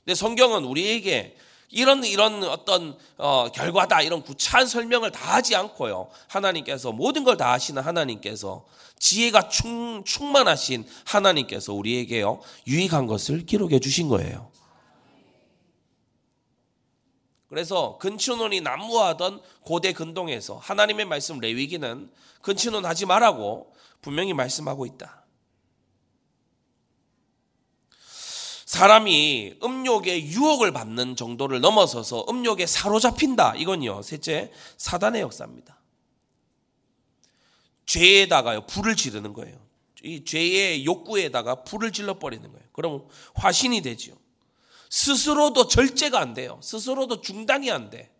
근데 0.05 0.15
성경은 0.15 0.63
우리에게 0.63 1.35
이런 1.71 2.03
이런 2.03 2.43
어떤 2.43 2.97
어, 3.17 3.51
결과다 3.51 4.01
이런 4.01 4.23
구차한 4.23 4.65
설명을 4.67 5.11
다 5.11 5.35
하지 5.35 5.55
않고요. 5.55 6.09
하나님께서 6.27 6.91
모든 6.91 7.23
걸 7.23 7.37
다 7.37 7.51
하시는 7.51 7.81
하나님께서 7.81 8.65
지혜가 8.97 9.49
충, 9.49 10.03
충만하신 10.03 10.85
하나님께서 11.05 11.73
우리에게요 11.73 12.41
유익한 12.67 13.05
것을 13.05 13.45
기록해 13.45 13.79
주신 13.79 14.07
거예요. 14.07 14.51
그래서 17.49 17.97
근친혼이 17.97 18.61
난무하던 18.61 19.41
고대 19.61 19.91
근동에서 19.91 20.57
하나님의 20.57 21.05
말씀 21.05 21.39
레위기는 21.39 22.11
근친혼 22.41 22.85
하지 22.85 23.05
말라고 23.05 23.73
분명히 24.01 24.33
말씀하고 24.33 24.85
있다. 24.85 25.25
사람이 28.65 29.55
음욕의 29.63 30.27
유혹을 30.27 30.71
받는 30.71 31.15
정도를 31.15 31.59
넘어서서 31.59 32.27
음욕에 32.29 32.67
사로잡힌다. 32.67 33.55
이건요, 33.55 34.03
셋째, 34.03 34.51
사단의 34.77 35.21
역사입니다. 35.21 35.75
죄에다가요, 37.87 38.67
불을 38.67 38.95
지르는 38.95 39.33
거예요. 39.33 39.59
이 40.03 40.23
죄의 40.23 40.85
욕구에다가 40.85 41.63
불을 41.63 41.91
질러 41.91 42.19
버리는 42.19 42.47
거예요. 42.47 42.65
그럼 42.71 43.07
화신이 43.33 43.81
되죠. 43.81 44.15
스스로도 44.89 45.67
절제가 45.67 46.19
안 46.19 46.33
돼요. 46.33 46.59
스스로도 46.63 47.21
중단이 47.21 47.71
안 47.71 47.89
돼. 47.89 48.11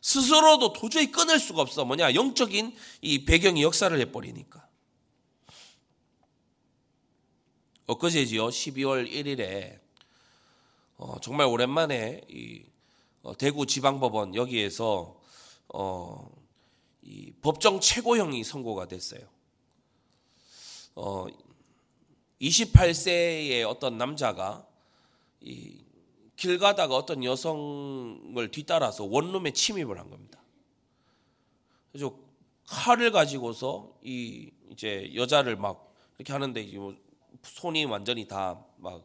스스로도 0.00 0.72
도저히 0.72 1.10
끊을 1.10 1.40
수가 1.40 1.62
없어. 1.62 1.84
뭐냐, 1.84 2.14
영적인 2.14 2.76
이 3.02 3.24
배경이 3.24 3.62
역사를 3.62 3.98
해버리니까. 3.98 4.66
엊그제지요. 7.86 8.48
12월 8.48 9.10
1일에 9.10 9.80
어, 10.96 11.20
정말 11.20 11.46
오랜만에 11.46 12.22
이 12.28 12.64
어, 13.22 13.36
대구 13.36 13.66
지방법원 13.66 14.34
여기에서 14.34 15.20
어, 15.68 16.30
이 17.02 17.32
법정 17.42 17.80
최고형이 17.80 18.44
선고가 18.44 18.86
됐어요. 18.86 19.20
어, 20.94 21.26
28세의 22.40 23.68
어떤 23.68 23.98
남자가 23.98 24.65
이 25.46 25.86
길 26.36 26.58
가다가 26.58 26.94
어떤 26.94 27.24
여성을 27.24 28.50
뒤따라서 28.50 29.04
원룸에 29.04 29.52
침입을 29.52 29.98
한 29.98 30.10
겁니다. 30.10 30.38
그래서 31.90 32.14
칼을 32.66 33.10
가지고서 33.10 33.96
이 34.02 34.50
이제 34.70 35.12
여자를 35.14 35.56
막 35.56 35.94
이렇게 36.18 36.32
하는데 36.34 36.62
뭐 36.76 36.94
손이 37.42 37.86
완전히 37.86 38.28
다 38.28 38.62
막 38.78 39.02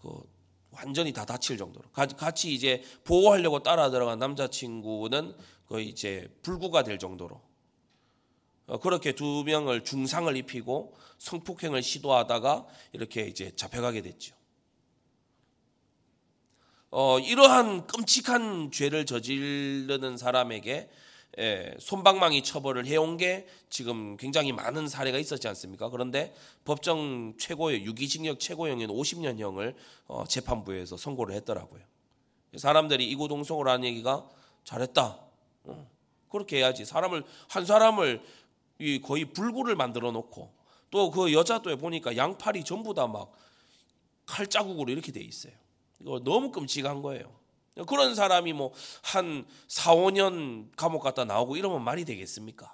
그 0.00 0.22
완전히 0.70 1.12
다 1.12 1.24
다칠 1.24 1.56
정도로 1.56 1.88
같이 1.90 2.52
이제 2.52 2.82
보호하려고 3.04 3.62
따라 3.62 3.90
들어간 3.90 4.18
남자친구는 4.18 5.34
거의 5.66 5.88
이제 5.88 6.28
불구가 6.42 6.82
될 6.82 6.98
정도로 6.98 7.40
어, 8.66 8.78
그렇게 8.78 9.14
두 9.14 9.44
명을 9.44 9.84
중상을 9.84 10.34
입히고 10.36 10.94
성폭행을 11.18 11.82
시도하다가 11.82 12.66
이렇게 12.92 13.22
이제 13.26 13.54
잡혀가게 13.56 14.02
됐죠. 14.02 14.34
어, 16.96 17.18
이러한 17.18 17.88
끔찍한 17.88 18.70
죄를 18.70 19.04
저지르는 19.04 20.16
사람에게 20.16 20.88
예, 21.38 21.74
손방망이 21.80 22.44
처벌을 22.44 22.86
해온 22.86 23.16
게 23.16 23.48
지금 23.68 24.16
굉장히 24.16 24.52
많은 24.52 24.86
사례가 24.86 25.18
있었지 25.18 25.48
않습니까? 25.48 25.88
그런데 25.90 26.32
법정 26.64 27.34
최고의 27.36 27.84
유기징역 27.84 28.38
최고형인 28.38 28.90
50년형을 28.90 29.74
어, 30.06 30.24
재판부에서 30.28 30.96
선고를 30.96 31.34
했더라고요. 31.34 31.82
사람들이 32.56 33.04
이구동성으로 33.10 33.68
하는 33.68 33.84
얘기가 33.88 34.28
잘했다. 34.62 35.18
어, 35.64 35.90
그렇게 36.30 36.58
해야지. 36.58 36.84
사람을 36.84 37.24
한 37.48 37.66
사람을 37.66 38.22
거의 39.02 39.24
불구를 39.24 39.74
만들어 39.74 40.12
놓고 40.12 40.54
또 40.92 41.10
그 41.10 41.32
여자도 41.32 41.76
보니까 41.76 42.16
양팔이 42.16 42.62
전부 42.62 42.94
다 42.94 43.08
막 43.08 43.32
칼자국으로 44.26 44.92
이렇게 44.92 45.10
돼 45.10 45.20
있어요. 45.20 45.63
이거 46.00 46.20
너무 46.22 46.50
끔찍한 46.50 47.02
거예요. 47.02 47.32
그런 47.86 48.14
사람이 48.14 48.52
뭐 48.52 48.72
한 49.02 49.44
4, 49.68 49.94
5년 49.94 50.68
감옥 50.76 51.00
갔다 51.00 51.24
나오고 51.24 51.56
이러면 51.56 51.82
말이 51.82 52.04
되겠습니까? 52.04 52.72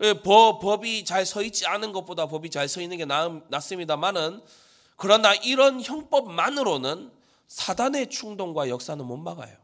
예, 0.00 0.14
법, 0.14 0.60
법이 0.60 1.04
잘 1.04 1.24
서 1.24 1.42
있지 1.42 1.66
않은 1.66 1.92
것보다 1.92 2.26
법이 2.26 2.50
잘 2.50 2.68
서 2.68 2.80
있는 2.80 2.96
게 2.98 3.04
낫습니다만은 3.04 4.42
그러나 4.96 5.34
이런 5.34 5.80
형법만으로는 5.80 7.10
사단의 7.48 8.10
충동과 8.10 8.68
역사는 8.68 9.04
못 9.04 9.16
막아요. 9.18 9.56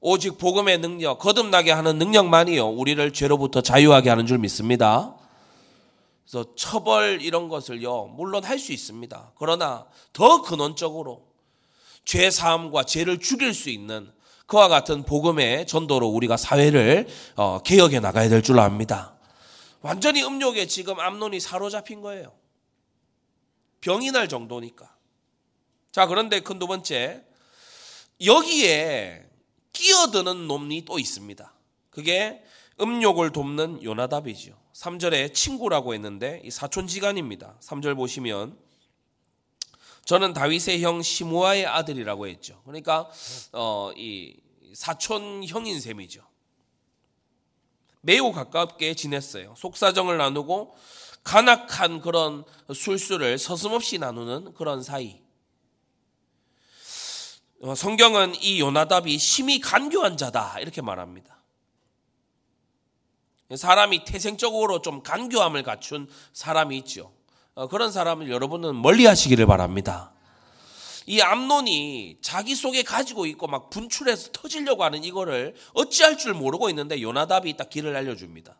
오직 0.00 0.38
복음의 0.38 0.78
능력, 0.78 1.18
거듭나게 1.18 1.72
하는 1.72 1.98
능력만이요. 1.98 2.68
우리를 2.68 3.12
죄로부터 3.12 3.60
자유하게 3.60 4.10
하는 4.10 4.26
줄 4.26 4.38
믿습니다. 4.38 5.17
그래서 6.30 6.54
처벌 6.56 7.22
이런 7.22 7.48
것을요. 7.48 8.08
물론 8.08 8.44
할 8.44 8.58
수 8.58 8.72
있습니다. 8.72 9.32
그러나 9.38 9.86
더 10.12 10.42
근원적으로 10.42 11.26
죄 12.04 12.30
사함과 12.30 12.84
죄를 12.84 13.18
죽일 13.18 13.54
수 13.54 13.70
있는 13.70 14.12
그와 14.46 14.68
같은 14.68 15.04
복음의 15.04 15.66
전도로 15.66 16.06
우리가 16.08 16.36
사회를 16.36 17.06
어, 17.36 17.60
개혁해 17.62 18.00
나가야 18.00 18.28
될줄 18.28 18.58
압니다. 18.60 19.16
완전히 19.80 20.22
음욕에 20.22 20.66
지금 20.66 20.98
암론이 21.00 21.40
사로잡힌 21.40 22.00
거예요. 22.02 22.32
병이 23.80 24.10
날 24.10 24.28
정도니까. 24.28 24.94
자, 25.92 26.06
그런데 26.06 26.40
큰 26.40 26.58
두 26.58 26.66
번째. 26.66 27.24
여기에 28.24 29.24
끼어드는 29.72 30.48
놈이 30.48 30.84
또 30.84 30.98
있습니다. 30.98 31.54
그게 31.90 32.42
음욕을 32.80 33.32
돕는 33.32 33.82
요나답이죠. 33.82 34.58
3절에 34.78 35.34
친구라고 35.34 35.92
했는데 35.94 36.40
이 36.44 36.50
사촌지간입니다. 36.52 37.56
3절 37.60 37.96
보시면 37.96 38.56
저는 40.04 40.32
다윗의 40.32 40.82
형 40.82 41.02
시므아의 41.02 41.66
아들이라고 41.66 42.28
했죠. 42.28 42.62
그러니까 42.64 43.10
어, 43.52 43.90
이 43.96 44.36
사촌 44.74 45.42
형인 45.44 45.80
셈이죠. 45.80 46.22
매우 48.02 48.32
가깝게 48.32 48.94
지냈어요. 48.94 49.54
속사정을 49.56 50.16
나누고 50.16 50.76
간악한 51.24 52.00
그런 52.00 52.44
술수를 52.72 53.36
서슴없이 53.36 53.98
나누는 53.98 54.54
그런 54.54 54.84
사이. 54.84 55.20
어, 57.60 57.74
성경은 57.74 58.36
이 58.40 58.60
요나답이 58.60 59.18
심히 59.18 59.58
간교한 59.58 60.16
자다 60.16 60.60
이렇게 60.60 60.80
말합니다. 60.80 61.37
사람이 63.56 64.04
태생적으로 64.04 64.82
좀 64.82 65.02
간교함을 65.02 65.62
갖춘 65.62 66.08
사람이 66.32 66.76
있죠. 66.78 67.12
어, 67.54 67.66
그런 67.68 67.90
사람을 67.90 68.30
여러분은 68.30 68.80
멀리 68.80 69.06
하시기를 69.06 69.46
바랍니다. 69.46 70.12
이 71.06 71.22
암론이 71.22 72.18
자기 72.20 72.54
속에 72.54 72.82
가지고 72.82 73.24
있고 73.24 73.46
막 73.46 73.70
분출해서 73.70 74.30
터지려고 74.32 74.84
하는 74.84 75.02
이거를 75.02 75.54
어찌할 75.72 76.18
줄 76.18 76.34
모르고 76.34 76.68
있는데 76.68 77.00
요나답이 77.00 77.56
딱 77.56 77.70
길을 77.70 77.96
알려줍니다. 77.96 78.54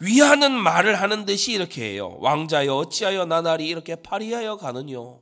위하는 0.00 0.50
말을 0.52 1.00
하는 1.00 1.24
듯이 1.24 1.52
이렇게 1.52 1.84
해요. 1.84 2.16
왕자여 2.18 2.74
어찌하여 2.74 3.26
나날이 3.26 3.68
이렇게 3.68 3.94
파리하여 3.94 4.56
가느뇨. 4.56 5.20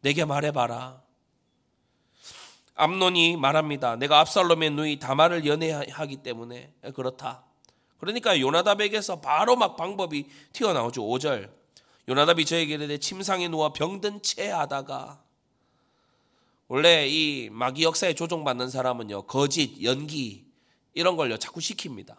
내게 0.00 0.24
말해봐라. 0.24 1.02
암론이 2.80 3.36
말합니다. 3.38 3.96
내가 3.96 4.20
압살롬의 4.20 4.70
누이 4.70 4.98
다말을 5.00 5.44
연애하기 5.44 6.18
때문에 6.18 6.72
그렇다. 6.94 7.44
그러니까 7.98 8.38
요나답에게서 8.38 9.20
바로 9.20 9.56
막 9.56 9.76
방법이 9.76 10.26
튀어나오죠. 10.52 11.02
5절. 11.02 11.50
요나답이 12.08 12.44
저에게 12.44 12.74
이르되 12.74 12.98
침상에 12.98 13.48
누워 13.48 13.72
병든 13.72 14.22
채 14.22 14.48
하다가 14.50 15.20
원래 16.68 17.08
이 17.08 17.50
마귀 17.50 17.82
역사에 17.82 18.14
조종받는 18.14 18.70
사람은요. 18.70 19.22
거짓, 19.22 19.82
연기 19.82 20.46
이런 20.94 21.16
걸요. 21.16 21.36
자꾸 21.36 21.58
시킵니다. 21.58 22.16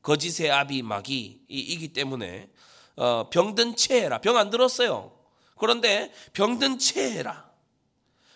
거짓의 0.00 0.50
아비 0.52 0.80
마귀이기 0.82 1.88
때문에 1.92 2.48
어, 2.96 3.28
병든 3.28 3.76
채라 3.76 4.22
병 4.22 4.38
안 4.38 4.48
들었어요. 4.48 5.12
그런데 5.58 6.12
병든 6.32 6.78
채라 6.78 7.45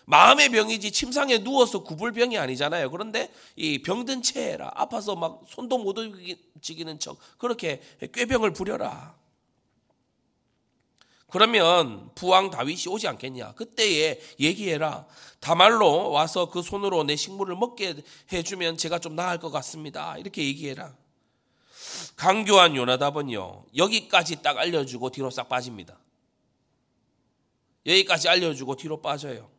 마음의 0.05 0.49
병이지 0.49 0.91
침상에 0.91 1.39
누워서 1.39 1.83
구불병이 1.83 2.37
아니잖아요. 2.37 2.91
그런데 2.91 3.31
이 3.55 3.81
병든 3.81 4.23
채라 4.23 4.71
아파서 4.75 5.15
막 5.15 5.43
손도 5.47 5.77
못 5.77 5.97
움직이는 5.97 6.99
척 6.99 7.17
그렇게 7.37 7.81
꾀병을 8.13 8.53
부려라. 8.53 9.15
그러면 11.31 12.11
부왕 12.13 12.49
다윗이 12.49 12.83
오지 12.89 13.07
않겠냐? 13.07 13.53
그때에 13.53 14.19
얘기해라. 14.37 15.07
다말로 15.39 16.11
와서 16.11 16.49
그 16.49 16.61
손으로 16.61 17.05
내 17.05 17.15
식물을 17.15 17.55
먹게 17.55 18.03
해주면 18.33 18.75
제가 18.75 18.99
좀 18.99 19.15
나을 19.15 19.39
것 19.39 19.49
같습니다. 19.49 20.17
이렇게 20.17 20.43
얘기해라. 20.43 20.93
강교한 22.17 22.75
요나답은요, 22.75 23.63
여기까지 23.77 24.41
딱 24.41 24.57
알려주고 24.57 25.09
뒤로 25.09 25.29
싹 25.29 25.47
빠집니다. 25.47 25.97
여기까지 27.85 28.27
알려주고 28.27 28.75
뒤로 28.75 29.01
빠져요. 29.01 29.49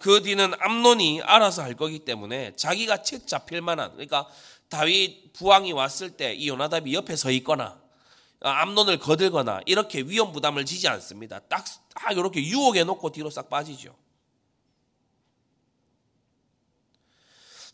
그 0.00 0.22
뒤는 0.22 0.52
암론이 0.58 1.22
알아서 1.22 1.62
할 1.62 1.76
거기 1.76 2.00
때문에 2.00 2.56
자기가 2.56 3.02
책 3.02 3.26
잡힐 3.26 3.60
만한 3.60 3.92
그러니까 3.92 4.26
다윗 4.68 5.32
부왕이 5.34 5.72
왔을 5.72 6.16
때 6.16 6.34
이 6.34 6.48
요나답이 6.48 6.94
옆에 6.94 7.16
서 7.16 7.30
있거나 7.30 7.78
암론을 8.40 8.98
거들거나 8.98 9.60
이렇게 9.66 10.00
위험 10.00 10.32
부담을 10.32 10.64
지지 10.64 10.88
않습니다. 10.88 11.40
딱, 11.40 11.64
딱 11.94 12.12
이렇게 12.12 12.42
유혹해 12.42 12.84
놓고 12.84 13.12
뒤로 13.12 13.28
싹 13.28 13.50
빠지죠. 13.50 13.94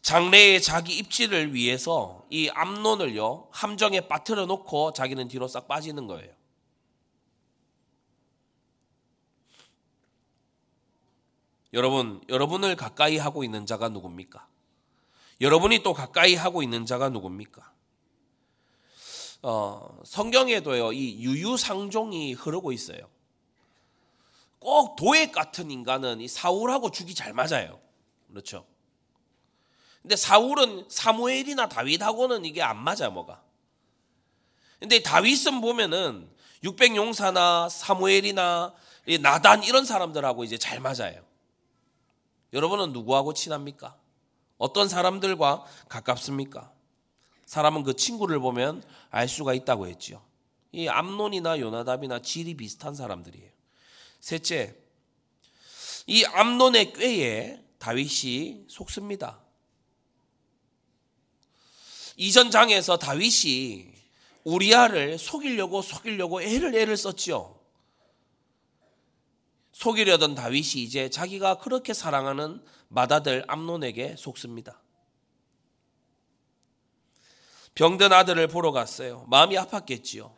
장래의 0.02 0.62
자기 0.62 0.96
입지를 0.98 1.54
위해서 1.54 2.24
이 2.30 2.48
암론을요 2.48 3.48
함정에 3.52 4.00
빠뜨려 4.02 4.46
놓고 4.46 4.92
자기는 4.92 5.28
뒤로 5.28 5.46
싹 5.46 5.68
빠지는 5.68 6.06
거예요. 6.08 6.32
여러분, 11.72 12.20
여러분을 12.28 12.76
가까이 12.76 13.18
하고 13.18 13.44
있는 13.44 13.66
자가 13.66 13.88
누굽니까? 13.88 14.46
여러분이 15.40 15.82
또 15.82 15.92
가까이 15.92 16.34
하고 16.34 16.62
있는 16.62 16.86
자가 16.86 17.08
누굽니까? 17.08 17.72
어, 19.42 19.98
성경에도요, 20.04 20.92
이 20.92 21.22
유유상종이 21.22 22.32
흐르고 22.32 22.72
있어요. 22.72 23.08
꼭 24.58 24.96
도액 24.96 25.32
같은 25.32 25.70
인간은 25.70 26.20
이 26.20 26.28
사울하고 26.28 26.90
죽이 26.90 27.14
잘 27.14 27.32
맞아요. 27.32 27.80
그렇죠? 28.28 28.66
근데 30.02 30.16
사울은 30.16 30.86
사무엘이나 30.88 31.68
다윗하고는 31.68 32.44
이게 32.44 32.62
안 32.62 32.82
맞아, 32.82 33.10
뭐가. 33.10 33.42
근데 34.78 35.02
다윗은 35.02 35.60
보면은 35.60 36.30
600용사나 36.62 37.68
사무엘이나 37.68 38.74
나단 39.20 39.64
이런 39.64 39.84
사람들하고 39.84 40.44
이제 40.44 40.58
잘 40.58 40.80
맞아요. 40.80 41.25
여러분은 42.56 42.94
누구하고 42.94 43.34
친합니까? 43.34 43.98
어떤 44.56 44.88
사람들과 44.88 45.66
가깝습니까? 45.90 46.72
사람은 47.44 47.82
그 47.82 47.94
친구를 47.94 48.40
보면 48.40 48.82
알 49.10 49.28
수가 49.28 49.52
있다고 49.52 49.86
했지요. 49.86 50.24
이 50.72 50.88
암론이나 50.88 51.60
요나답이나 51.60 52.20
질이 52.22 52.54
비슷한 52.54 52.94
사람들이에요. 52.94 53.50
셋째, 54.20 54.74
이 56.06 56.24
암론의 56.24 56.94
꾀에 56.94 57.62
다윗이 57.78 58.64
속습니다. 58.68 59.38
이전 62.16 62.50
장에서 62.50 62.96
다윗이 62.96 63.92
우리아를 64.44 65.18
속이려고 65.18 65.82
속이려고 65.82 66.40
애를 66.40 66.74
애를 66.74 66.96
썼지요. 66.96 67.55
속이려던 69.76 70.34
다윗이 70.34 70.82
이제 70.82 71.10
자기가 71.10 71.58
그렇게 71.58 71.92
사랑하는 71.92 72.64
맏아들 72.88 73.44
암론에게 73.46 74.16
속습니다. 74.16 74.80
병든 77.74 78.10
아들을 78.10 78.48
보러 78.48 78.72
갔어요. 78.72 79.26
마음이 79.28 79.54
아팠겠지요. 79.56 80.32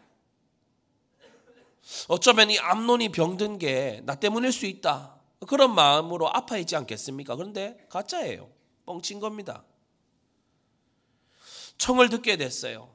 어쩌면 2.08 2.50
이 2.50 2.58
암론이 2.58 3.10
병든 3.10 3.58
게 3.58 4.02
나 4.04 4.16
때문일 4.16 4.50
수 4.50 4.66
있다. 4.66 5.20
그런 5.46 5.72
마음으로 5.72 6.28
아파있지 6.34 6.74
않겠습니까? 6.74 7.36
그런데 7.36 7.86
가짜예요. 7.90 8.50
뻥친 8.86 9.20
겁니다. 9.20 9.62
청을 11.78 12.08
듣게 12.08 12.36
됐어요. 12.36 12.92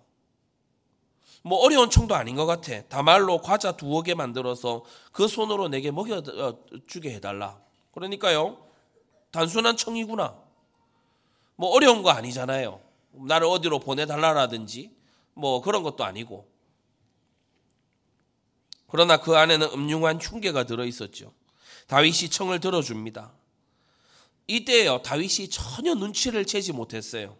뭐 1.43 1.59
어려운 1.59 1.89
청도 1.89 2.15
아닌 2.15 2.35
것 2.35 2.45
같아. 2.45 2.81
다말로 2.83 3.41
과자 3.41 3.73
두어 3.73 4.01
개 4.01 4.15
만들어서 4.15 4.83
그 5.11 5.27
손으로 5.27 5.67
내게 5.67 5.91
먹여 5.91 6.23
주게 6.87 7.13
해달라. 7.13 7.61
그러니까요. 7.93 8.65
단순한 9.31 9.75
청이구나. 9.75 10.41
뭐 11.55 11.69
어려운 11.71 12.01
거 12.01 12.09
아니잖아요. 12.11 12.81
나를 13.11 13.47
어디로 13.47 13.79
보내달라라든지 13.79 14.95
뭐 15.33 15.61
그런 15.61 15.83
것도 15.83 16.05
아니고. 16.05 16.49
그러나 18.87 19.17
그 19.17 19.35
안에는 19.35 19.67
음흉한 19.73 20.19
흉계가 20.21 20.63
들어 20.63 20.85
있었죠. 20.85 21.33
다윗이 21.87 22.29
청을 22.29 22.61
들어줍니다. 22.61 23.33
이때요 24.47 25.01
다윗이 25.01 25.49
전혀 25.49 25.93
눈치를 25.93 26.45
채지 26.45 26.71
못했어요. 26.71 27.35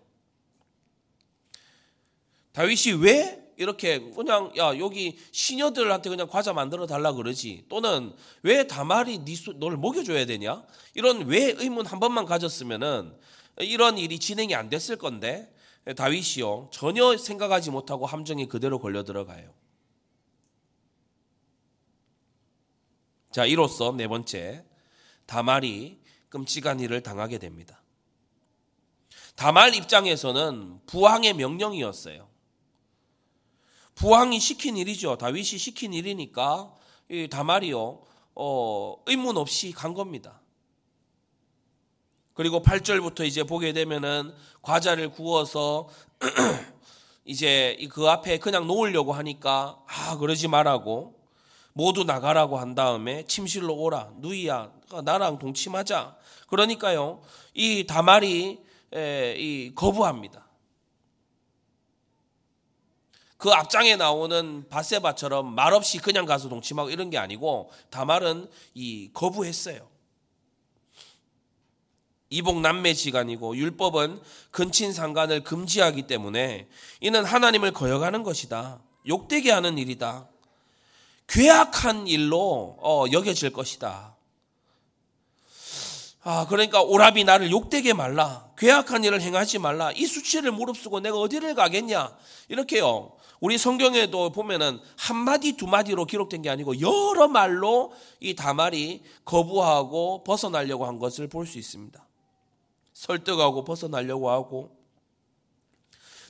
다윗이 2.52 3.02
왜 3.02 3.43
이렇게 3.58 4.00
그냥 4.12 4.52
야 4.58 4.78
여기 4.78 5.18
시녀들한테 5.32 6.10
그냥 6.10 6.28
과자 6.28 6.54
만들어 6.54 6.88
달라 6.88 7.14
그러지 7.14 7.66
또는 7.70 8.14
왜 8.42 8.68
다말이 8.68 9.26
네 9.26 9.36
너를 9.56 9.78
먹여줘야 9.78 10.26
되냐 10.26 10.64
이런 10.94 11.26
왜 11.28 11.54
의문 11.58 11.86
한 11.86 12.00
번만 12.00 12.26
가졌으면은 12.26 13.14
이런 13.60 13.98
일이 13.98 14.20
진행이 14.20 14.56
안 14.56 14.70
됐을 14.70 14.98
건데 14.98 15.54
다윗이요 15.96 16.70
전혀 16.72 17.18
생각하지 17.18 17.72
못하고 17.72 18.06
함정에 18.06 18.48
그대로 18.48 18.80
걸려 18.80 19.04
들어가요. 19.04 19.54
자 23.32 23.46
이로써 23.46 23.92
네 23.92 24.08
번째 24.08 24.64
다말이 25.26 26.00
끔찍한 26.30 26.80
일을 26.80 27.02
당하게 27.02 27.38
됩니다. 27.38 27.82
다말 29.36 29.76
입장에서는 29.76 30.80
부왕의 30.86 31.34
명령이었어요. 31.34 32.33
부왕이 33.96 34.40
시킨 34.40 34.78
일이죠. 34.78 35.18
다윗이 35.18 35.44
시킨 35.44 35.94
일이니까 35.94 36.74
이 37.10 37.28
다말이요. 37.30 38.02
어, 38.36 38.96
의문 39.06 39.38
없이 39.38 39.72
간 39.72 39.94
겁니다. 39.94 40.42
그리고 42.34 42.62
8절부터 42.62 43.26
이제 43.26 43.44
보게 43.44 43.74
되면은 43.74 44.34
과자를 44.62 45.10
구워서 45.10 45.88
이제 47.26 47.78
그 47.92 48.10
앞에 48.10 48.40
그냥 48.40 48.68
놓으려고 48.68 49.14
하니까 49.14 49.80
아 49.88 50.18
그러지 50.18 50.48
말라고 50.48 51.16
모두 51.74 52.04
나가라고 52.04 52.58
한 52.58 52.76
다음에 52.76 53.26
침실로 53.28 53.76
오라 53.76 54.12
누이야 54.18 54.72
나랑 55.04 55.40
동침하자 55.40 56.18
그러니까요 56.48 57.22
이 57.54 57.86
다말이 57.88 58.60
이 58.94 59.72
거부합니다. 59.76 60.43
그 63.44 63.52
앞장에 63.52 63.98
나오는 63.98 64.64
바세바처럼 64.70 65.54
말없이 65.54 65.98
그냥 65.98 66.26
가서 66.26 66.48
동침하고 66.48 66.90
이런 66.90 67.10
게 67.10 67.18
아니고 67.18 67.74
다말은 67.90 68.50
이 68.74 69.10
거부했어요. 69.12 69.86
이복 72.30 72.62
남매 72.62 72.94
지간이고 72.94 73.58
율법은 73.58 74.22
근친 74.52 74.94
상간을 74.94 75.44
금지하기 75.44 76.04
때문에 76.04 76.70
이는 77.02 77.26
하나님을 77.26 77.74
거역하는 77.74 78.24
것이다. 78.24 78.80
욕되게 79.10 79.52
하는 79.52 79.78
일이다. 79.78 80.30
괴악한 81.28 82.08
일로 82.08 82.78
어, 82.80 83.04
여겨질 83.12 83.52
것이다. 83.52 84.16
아, 86.22 86.48
그러니까 86.48 86.82
오랍이 86.82 87.26
나를 87.26 87.52
욕되게 87.52 87.92
말라. 87.92 88.50
괴악한 88.58 89.04
일을 89.04 89.20
행하지 89.20 89.60
말라. 89.60 89.92
이 89.92 90.06
수치를 90.06 90.52
무릅쓰고 90.52 91.02
내가 91.02 91.18
어디를 91.18 91.56
가겠냐. 91.56 92.16
이렇게요. 92.48 93.18
우리 93.44 93.58
성경에도 93.58 94.30
보면은 94.30 94.80
한 94.98 95.18
마디 95.18 95.58
두 95.58 95.68
마디로 95.68 96.06
기록된 96.06 96.44
게 96.44 96.50
아니고 96.50 96.80
여러 96.80 97.28
말로 97.28 97.92
이 98.22 98.36
다말이 98.36 99.04
거부하고 99.26 100.24
벗어나려고 100.24 100.86
한 100.86 100.98
것을 100.98 101.28
볼 101.28 101.46
수 101.46 101.58
있습니다. 101.60 102.08
설득하고 102.94 103.66
벗어나려고 103.66 104.30
하고 104.32 104.74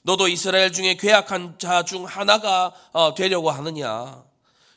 너도 0.02 0.28
이스라엘 0.28 0.72
중에 0.74 0.96
괴악한 0.96 1.60
자 1.60 1.84
중 1.84 2.06
하나가 2.06 2.74
어, 2.94 3.14
되려고 3.14 3.52
하느냐. 3.52 4.26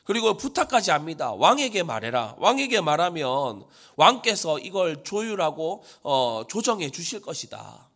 그리고 0.03 0.37
부탁까지 0.37 0.91
합니다. 0.91 1.33
왕에게 1.33 1.81
말해라. 1.81 2.35
왕에게 2.37 2.81
말하면 2.81 3.65
왕께서 3.95 4.59
이걸 4.59 5.03
조율하고 5.03 5.83
어, 6.03 6.43
조정해 6.47 6.91
주실 6.91 7.19
것이다. 7.19 7.89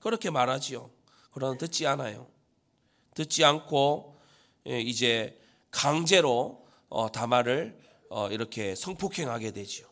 그렇게 0.00 0.30
말하지요. 0.30 0.88
그러나 1.32 1.58
듣지 1.58 1.86
않아요. 1.86 2.33
듣지 3.14 3.44
않고 3.44 4.20
예, 4.66 4.80
이제 4.80 5.40
강제로 5.70 6.66
어, 6.88 7.10
다말을 7.10 7.78
어, 8.10 8.28
이렇게 8.30 8.74
성폭행하게 8.74 9.52
되지요. 9.52 9.86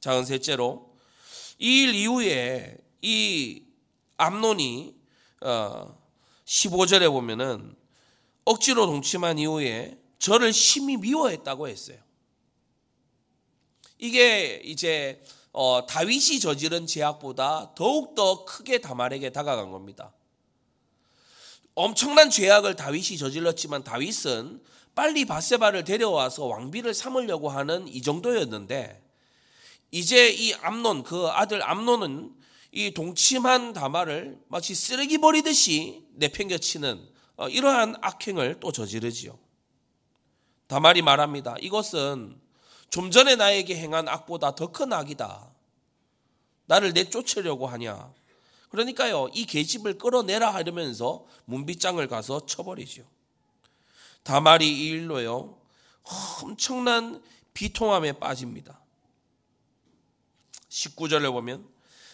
자, 0.00 0.22
셋째로 0.22 0.90
이 1.58 1.82
일 1.82 1.94
이후에 1.94 2.78
이 3.02 3.62
암론이 4.16 4.96
15절에 6.44 7.10
보면은 7.10 7.76
억지로 8.44 8.86
동침한 8.86 9.38
이후에 9.38 9.98
저를 10.18 10.52
심히 10.52 10.96
미워했다고 10.96 11.68
했어요. 11.68 11.98
이게 13.98 14.62
이제 14.64 15.22
어, 15.52 15.84
다윗이 15.86 16.40
저지른 16.40 16.86
죄악보다 16.86 17.74
더욱 17.74 18.14
더 18.14 18.44
크게 18.44 18.78
다말에게 18.78 19.30
다가간 19.30 19.70
겁니다. 19.70 20.14
엄청난 21.80 22.28
죄악을 22.28 22.76
다윗이 22.76 23.16
저질렀지만 23.16 23.84
다윗은 23.84 24.62
빨리 24.94 25.24
바세바를 25.24 25.84
데려와서 25.84 26.44
왕비를 26.44 26.92
삼으려고 26.92 27.48
하는 27.48 27.88
이 27.88 28.02
정도였는데 28.02 29.02
이제 29.90 30.28
이 30.28 30.52
암론 30.54 31.04
그 31.04 31.28
아들 31.28 31.62
암론은 31.62 32.34
이 32.72 32.90
동침한 32.92 33.72
다말을 33.72 34.38
마치 34.48 34.74
쓰레기 34.74 35.18
버리듯이 35.18 36.04
내팽겨치는 36.16 37.08
어, 37.36 37.48
이러한 37.48 37.96
악행을 38.02 38.60
또 38.60 38.70
저지르지요. 38.70 39.38
다말이 40.66 41.00
말합니다. 41.00 41.56
이것은 41.60 42.38
좀 42.90 43.10
전에 43.10 43.36
나에게 43.36 43.76
행한 43.76 44.06
악보다 44.06 44.54
더 44.54 44.70
큰 44.70 44.92
악이다. 44.92 45.50
나를 46.66 46.92
내쫓으려고 46.92 47.66
하냐. 47.66 48.12
그러니까요, 48.70 49.28
이 49.34 49.46
계집을 49.46 49.98
끌어내라 49.98 50.58
이러면서 50.60 51.26
문빗장을 51.44 52.06
가서 52.08 52.46
쳐버리죠. 52.46 53.04
다말이 54.22 54.68
이 54.68 54.86
일로요, 54.90 55.60
엄청난 56.42 57.22
비통함에 57.52 58.12
빠집니다. 58.12 58.80
19절을 60.68 61.32
보면 61.32 61.68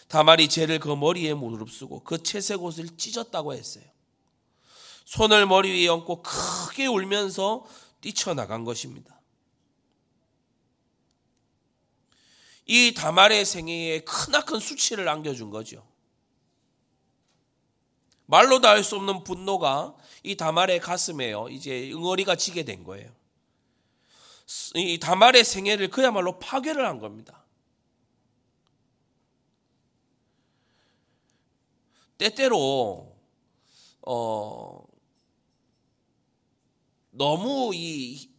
다말이 0.07 0.49
죄를 0.49 0.79
그 0.79 0.89
머리에 0.89 1.33
무릅쓰고 1.33 2.03
그 2.03 2.23
채색 2.23 2.63
옷을 2.63 2.97
찢었다고 2.97 3.53
했어요. 3.53 3.83
손을 5.05 5.45
머리 5.45 5.71
위에 5.71 5.87
얹고 5.87 6.23
크게 6.23 6.87
울면서 6.87 7.65
뛰쳐나간 8.01 8.63
것입니다. 8.63 9.21
이 12.65 12.93
다말의 12.93 13.45
생애에 13.45 14.01
크나큰 14.01 14.59
수치를 14.59 15.07
안겨준 15.07 15.49
거죠. 15.49 15.86
말로 18.27 18.59
다 18.61 18.69
할 18.71 18.83
수 18.83 18.95
없는 18.97 19.23
분노가 19.23 19.95
이 20.23 20.35
다말의 20.35 20.79
가슴에요. 20.79 21.49
이제 21.49 21.91
응어리가 21.91 22.35
지게 22.35 22.63
된 22.63 22.83
거예요. 22.83 23.11
이 24.75 24.99
다말의 24.99 25.43
생애를 25.43 25.89
그야말로 25.89 26.39
파괴를 26.39 26.85
한 26.85 26.99
겁니다. 26.99 27.43
때때로 32.17 33.15
어 34.05 34.83
너무 37.11 37.71
이 37.73 38.29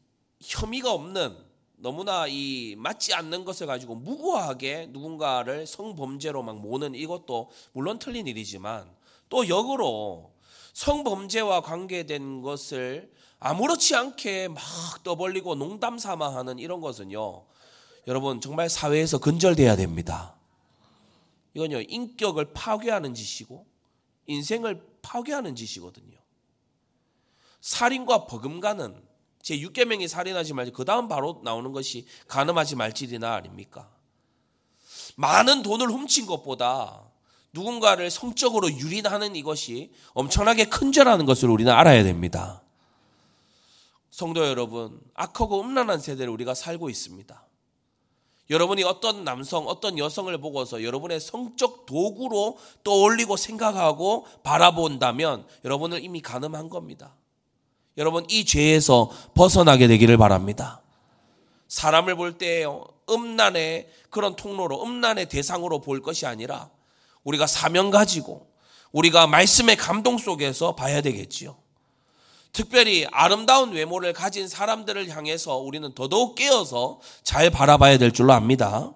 혐의가 0.40 0.92
없는 0.92 1.36
너무나 1.76 2.26
이 2.26 2.74
맞지 2.76 3.14
않는 3.14 3.44
것을 3.44 3.66
가지고 3.66 3.94
무고하게 3.94 4.88
누군가를 4.90 5.66
성범죄로 5.66 6.42
막 6.42 6.58
모는 6.58 6.94
이것도 6.94 7.50
물론 7.72 7.98
틀린 7.98 8.26
일이지만 8.26 8.97
또 9.28 9.48
역으로 9.48 10.32
성범죄와 10.72 11.62
관계된 11.62 12.42
것을 12.42 13.12
아무렇지 13.40 13.94
않게 13.94 14.48
막 14.48 14.62
떠벌리고 15.04 15.54
농담 15.54 15.98
삼아 15.98 16.34
하는 16.34 16.58
이런 16.58 16.80
것은요. 16.80 17.44
여러분 18.06 18.40
정말 18.40 18.68
사회에서 18.68 19.18
근절돼야 19.18 19.76
됩니다. 19.76 20.36
이건요. 21.54 21.82
인격을 21.82 22.52
파괴하는 22.52 23.14
짓이고 23.14 23.66
인생을 24.26 24.82
파괴하는 25.02 25.56
짓이거든요. 25.56 26.16
살인과 27.60 28.26
버금가는 28.26 29.02
제 29.42 29.58
6계명이 29.58 30.08
살인하지 30.08 30.54
말지 30.54 30.72
그 30.72 30.84
다음 30.84 31.08
바로 31.08 31.40
나오는 31.44 31.72
것이 31.72 32.06
간음하지 32.28 32.76
말지리나 32.76 33.34
아닙니까? 33.34 33.90
많은 35.16 35.62
돈을 35.62 35.88
훔친 35.88 36.26
것보다 36.26 37.07
누군가를 37.52 38.10
성적으로 38.10 38.70
유린하는 38.70 39.36
이것이 39.36 39.90
엄청나게 40.12 40.66
큰 40.66 40.92
죄라는 40.92 41.26
것을 41.26 41.50
우리는 41.50 41.72
알아야 41.72 42.02
됩니다. 42.02 42.62
성도 44.10 44.46
여러분, 44.46 45.00
악하고 45.14 45.60
음란한 45.60 46.00
세대를 46.00 46.32
우리가 46.32 46.54
살고 46.54 46.90
있습니다. 46.90 47.44
여러분이 48.50 48.82
어떤 48.82 49.24
남성, 49.24 49.66
어떤 49.68 49.98
여성을 49.98 50.36
보고서 50.38 50.82
여러분의 50.82 51.20
성적 51.20 51.84
도구로 51.86 52.56
떠올리고 52.82 53.36
생각하고 53.36 54.26
바라본다면 54.42 55.46
여러분을 55.64 56.02
이미 56.02 56.22
가늠한 56.22 56.70
겁니다. 56.70 57.14
여러분 57.98 58.24
이 58.30 58.44
죄에서 58.44 59.10
벗어나게 59.34 59.86
되기를 59.88 60.16
바랍니다. 60.16 60.80
사람을 61.66 62.14
볼때 62.14 62.64
음란의 63.10 63.88
그런 64.08 64.34
통로로 64.36 64.82
음란의 64.82 65.28
대상으로 65.28 65.80
볼 65.80 66.00
것이 66.00 66.24
아니라 66.24 66.70
우리가 67.24 67.46
사명 67.46 67.90
가지고 67.90 68.48
우리가 68.92 69.26
말씀의 69.26 69.76
감동 69.76 70.18
속에서 70.18 70.74
봐야 70.74 71.00
되겠지요. 71.00 71.60
특별히 72.52 73.06
아름다운 73.12 73.72
외모를 73.72 74.12
가진 74.12 74.48
사람들을 74.48 75.08
향해서 75.10 75.58
우리는 75.58 75.94
더더욱 75.94 76.34
깨어서 76.34 77.00
잘 77.22 77.50
바라봐야 77.50 77.98
될 77.98 78.12
줄로 78.12 78.32
압니다. 78.32 78.92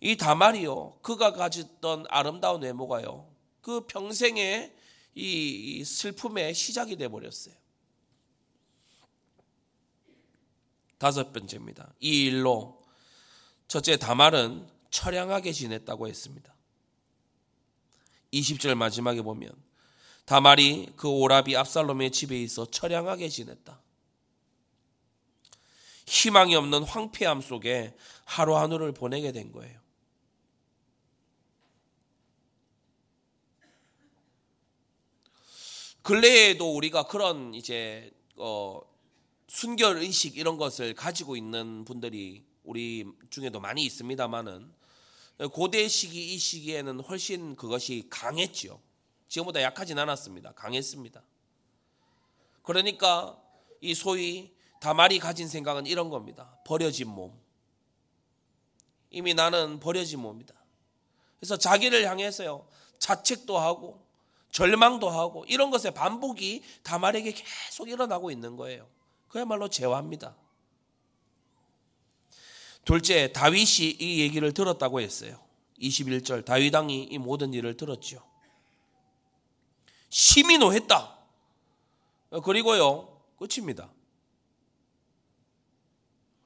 이 0.00 0.16
다말이요, 0.16 0.98
그가 1.00 1.32
가졌던 1.32 2.06
아름다운 2.08 2.62
외모가요, 2.62 3.26
그 3.62 3.86
평생의 3.86 4.74
이 5.14 5.84
슬픔의 5.84 6.54
시작이 6.54 6.96
돼 6.96 7.08
버렸어요. 7.08 7.54
다섯 10.98 11.32
번째입니다. 11.32 11.94
이 12.00 12.26
일로 12.26 12.82
첫째 13.68 13.96
다말은 13.96 14.68
처량하게 14.90 15.52
지냈다고 15.52 16.08
했습니다. 16.08 16.53
20절 18.40 18.74
마지막에 18.74 19.22
보면 19.22 19.50
다말이 20.24 20.92
그 20.96 21.08
오라비 21.08 21.56
압살롬의 21.56 22.10
집에 22.10 22.40
있어 22.42 22.66
처량하게 22.66 23.28
지냈다. 23.28 23.80
희망이 26.06 26.54
없는 26.54 26.82
황폐함 26.84 27.40
속에 27.40 27.94
하루 28.24 28.56
하루를 28.56 28.92
보내게 28.92 29.32
된 29.32 29.52
거예요. 29.52 29.78
근래에도 36.02 36.74
우리가 36.74 37.04
그런 37.04 37.54
이제 37.54 38.12
어 38.36 38.80
순결 39.48 39.98
의식 39.98 40.36
이런 40.36 40.58
것을 40.58 40.94
가지고 40.94 41.36
있는 41.36 41.84
분들이 41.84 42.44
우리 42.62 43.06
중에도 43.30 43.60
많이 43.60 43.84
있습니다만은 43.84 44.70
고대 45.52 45.88
시기 45.88 46.34
이 46.34 46.38
시기에는 46.38 47.00
훨씬 47.00 47.56
그것이 47.56 48.06
강했지요. 48.08 48.80
지금보다 49.28 49.62
약하진 49.62 49.98
않았습니다. 49.98 50.52
강했습니다. 50.52 51.22
그러니까 52.62 53.40
이 53.80 53.94
소위 53.94 54.54
다말이 54.80 55.18
가진 55.18 55.48
생각은 55.48 55.86
이런 55.86 56.08
겁니다. 56.08 56.58
버려진 56.64 57.08
몸. 57.08 57.32
이미 59.10 59.34
나는 59.34 59.80
버려진 59.80 60.20
몸이다. 60.20 60.54
그래서 61.38 61.56
자기를 61.56 62.08
향해서요. 62.08 62.66
자책도 62.98 63.58
하고 63.58 64.04
절망도 64.50 65.10
하고 65.10 65.44
이런 65.48 65.70
것의 65.70 65.94
반복이 65.94 66.62
다말에게 66.84 67.32
계속 67.32 67.88
일어나고 67.88 68.30
있는 68.30 68.56
거예요. 68.56 68.88
그야말로 69.28 69.68
재화입니다. 69.68 70.36
둘째, 72.84 73.32
다윗이 73.32 73.96
이 73.98 74.20
얘기를 74.20 74.52
들었다고 74.52 75.00
했어요. 75.00 75.38
21절, 75.80 76.44
다윗 76.44 76.74
왕이 76.74 77.04
이 77.04 77.18
모든 77.18 77.52
일을 77.54 77.76
들었죠. 77.76 78.22
심히 80.10 80.58
노했다. 80.58 81.18
그리고요, 82.42 83.20
끝입니다. 83.36 83.90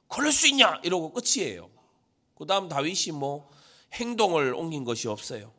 그럴 0.09 0.33
수 0.33 0.47
있냐? 0.49 0.81
이러고 0.83 1.13
끝이에요. 1.13 1.71
그 2.35 2.47
다음 2.47 2.69
다윗이 2.69 3.13
뭐 3.13 3.51
행동을 3.95 4.55
옮긴 4.55 4.85
것이 4.85 5.09
없어요. 5.09 5.53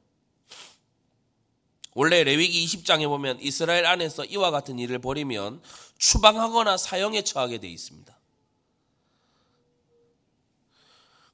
원래 1.93 2.23
레위기 2.23 2.65
20장에 2.65 3.07
보면 3.07 3.39
이스라엘 3.41 3.85
안에서 3.85 4.23
이와 4.25 4.51
같은 4.51 4.79
일을 4.79 4.99
벌이면 4.99 5.61
추방하거나 5.97 6.77
사형에 6.77 7.23
처하게 7.23 7.57
되어 7.59 7.69
있습니다. 7.69 8.18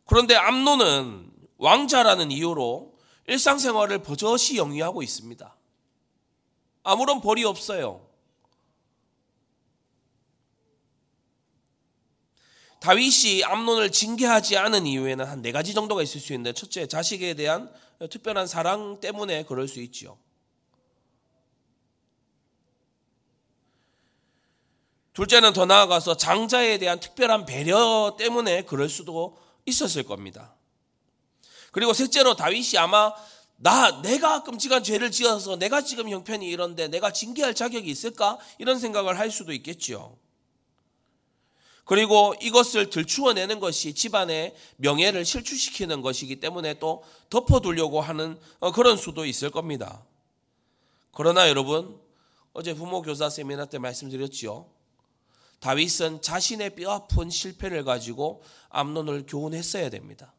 그런데 0.05 0.35
암노는 0.35 1.31
왕자라는 1.57 2.31
이유로 2.31 2.95
일상생활을 3.27 4.03
버젓이 4.03 4.57
영위하고 4.57 5.01
있습니다. 5.01 5.55
아무런 6.83 7.21
벌이 7.21 7.43
없어요. 7.43 8.05
다윗이 12.79 13.43
암론을 13.43 13.91
징계하지 13.91 14.57
않은 14.57 14.85
이유에는 14.85 15.25
한 15.25 15.41
네 15.41 15.51
가지 15.51 15.73
정도가 15.73 16.03
있을 16.03 16.21
수 16.21 16.33
있는데 16.33 16.53
첫째 16.53 16.87
자식에 16.87 17.33
대한 17.33 17.73
특별한 18.11 18.45
사랑 18.45 18.99
때문에 18.99 19.43
그럴 19.45 19.67
수 19.67 19.81
있지요. 19.81 20.19
둘째는 25.13 25.53
더 25.53 25.65
나아가서 25.65 26.17
장자에 26.17 26.77
대한 26.77 26.99
특별한 26.99 27.45
배려 27.45 28.15
때문에 28.19 28.63
그럴 28.63 28.89
수도 28.89 29.37
있었을 29.65 30.03
겁니다. 30.03 30.55
그리고 31.71 31.93
셋째로 31.93 32.35
다윗이 32.35 32.77
아마 32.77 33.13
나 33.57 34.01
내가 34.01 34.43
끔찍한 34.43 34.83
죄를 34.83 35.11
지어서 35.11 35.55
내가 35.55 35.81
지금 35.81 36.09
형편이 36.09 36.47
이런데 36.47 36.87
내가 36.87 37.11
징계할 37.11 37.55
자격이 37.55 37.89
있을까 37.89 38.37
이런 38.57 38.79
생각을 38.79 39.17
할 39.17 39.31
수도 39.31 39.53
있겠죠. 39.53 40.17
그리고 41.85 42.33
이것을 42.41 42.89
들추어내는 42.89 43.59
것이 43.59 43.93
집안의 43.93 44.55
명예를 44.77 45.23
실추시키는 45.23 46.01
것이기 46.01 46.39
때문에 46.39 46.79
또 46.79 47.03
덮어두려고 47.29 48.01
하는 48.01 48.39
어, 48.59 48.71
그런 48.71 48.97
수도 48.97 49.25
있을 49.25 49.51
겁니다. 49.51 50.03
그러나 51.11 51.47
여러분 51.47 51.99
어제 52.53 52.73
부모 52.73 53.01
교사 53.01 53.29
세미나 53.29 53.65
때 53.65 53.77
말씀드렸지요. 53.77 54.74
다윗은 55.65 56.21
자신의 56.21 56.75
뼈아픈 56.75 57.31
실패를 57.31 57.83
가지고 57.83 58.43
암론을 58.69 59.25
교훈했어야 59.25 59.89
됩니다. 59.89 60.31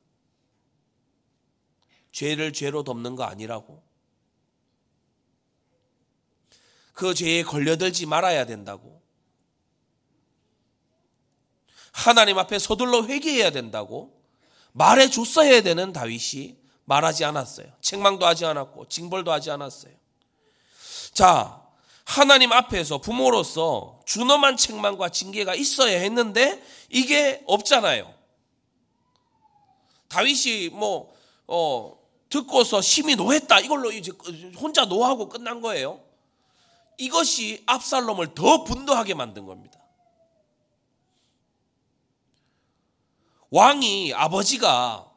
죄를 2.13 2.53
죄로 2.53 2.85
덮는 2.85 3.17
거 3.17 3.25
아니라고. 3.25 3.83
그 6.93 7.13
죄에 7.13 7.43
걸려들지 7.43 8.07
말아야 8.07 8.47
된다고. 8.47 9.03
하나님 11.91 12.39
앞에 12.39 12.61
서둘러 12.61 13.03
회개해야 13.07 13.51
된다고 13.51 14.23
말해 14.71 15.11
줬어야 15.11 15.61
되는 15.63 15.93
다윗이 15.93 16.57
말하지 16.85 17.25
않았어요. 17.25 17.67
책망도 17.81 18.25
하지 18.25 18.45
않았고 18.45 18.87
징벌도 18.87 19.33
하지 19.33 19.51
않았어요. 19.51 19.93
자, 21.15 21.66
하나님 22.07 22.53
앞에서 22.53 22.99
부모로서 22.99 24.01
준엄한 24.07 24.57
책망과 24.57 25.09
징계가 25.09 25.57
있어야 25.57 25.99
했는데 25.99 26.63
이게 26.89 27.43
없잖아요. 27.47 28.15
다윗이 30.09 30.69
뭐 30.69 31.13
어, 31.49 31.99
듣고서 32.31 32.81
심히 32.81 33.17
노했다. 33.17 33.59
이걸로 33.59 33.91
이제 33.91 34.13
혼자 34.57 34.85
노하고 34.85 35.29
끝난 35.29 35.61
거예요. 35.61 36.01
이것이 36.97 37.65
압살롬을 37.67 38.35
더 38.35 38.63
분노하게 38.63 39.15
만든 39.15 39.45
겁니다. 39.45 39.81
왕이 43.51 44.15
아버지가 44.15 45.11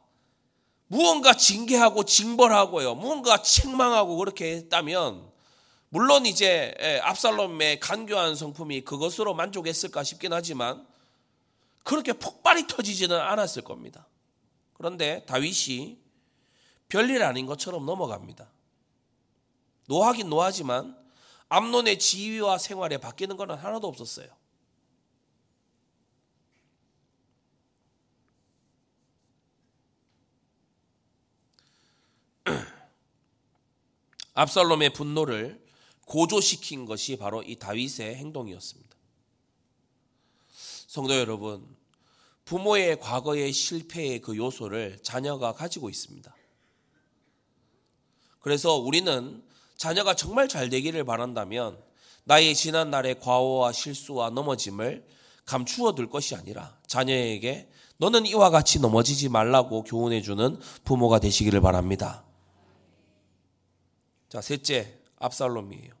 무언가 0.88 1.34
징계하고 1.34 2.02
징벌하고요. 2.02 2.96
무언가 2.96 3.40
책망하고 3.42 4.16
그렇게 4.16 4.56
했다면 4.56 5.30
물론 5.90 6.24
이제 6.24 6.72
예, 6.80 7.00
압살롬의 7.02 7.80
간교한 7.80 8.36
성품이 8.36 8.82
그것으로 8.82 9.34
만족했을까 9.34 10.04
싶긴 10.04 10.32
하지만 10.32 10.86
그렇게 11.82 12.12
폭발이 12.12 12.68
터지지는 12.68 13.18
않았을 13.18 13.62
겁니다. 13.62 14.06
그런데 14.74 15.24
다윗이 15.26 15.98
별일 16.88 17.24
아닌 17.24 17.46
것처럼 17.46 17.84
넘어갑니다. 17.86 18.48
노하긴 19.88 20.28
노하지만 20.28 20.96
암론의 21.48 21.98
지위와 21.98 22.58
생활에 22.58 22.98
바뀌는 22.98 23.36
것은 23.36 23.56
하나도 23.56 23.88
없었어요. 23.88 24.28
압살롬의 34.34 34.92
분노를 34.92 35.69
고조시킨 36.06 36.86
것이 36.86 37.16
바로 37.16 37.42
이 37.42 37.56
다윗의 37.56 38.16
행동이었습니다. 38.16 38.96
성도 40.86 41.14
여러분, 41.16 41.66
부모의 42.44 42.98
과거의 42.98 43.52
실패의 43.52 44.20
그 44.20 44.36
요소를 44.36 44.98
자녀가 45.02 45.52
가지고 45.52 45.88
있습니다. 45.88 46.34
그래서 48.40 48.74
우리는 48.74 49.42
자녀가 49.76 50.14
정말 50.14 50.48
잘 50.48 50.68
되기를 50.68 51.04
바란다면 51.04 51.80
나의 52.24 52.54
지난 52.54 52.90
날의 52.90 53.20
과오와 53.20 53.72
실수와 53.72 54.30
넘어짐을 54.30 55.06
감추어 55.44 55.94
둘 55.94 56.10
것이 56.10 56.34
아니라 56.34 56.78
자녀에게 56.86 57.70
너는 57.98 58.26
이와 58.26 58.50
같이 58.50 58.80
넘어지지 58.80 59.28
말라고 59.28 59.84
교훈해 59.84 60.22
주는 60.22 60.58
부모가 60.84 61.18
되시기를 61.18 61.60
바랍니다. 61.60 62.24
자, 64.28 64.40
셋째, 64.40 64.99
압살롬이에요. 65.20 65.94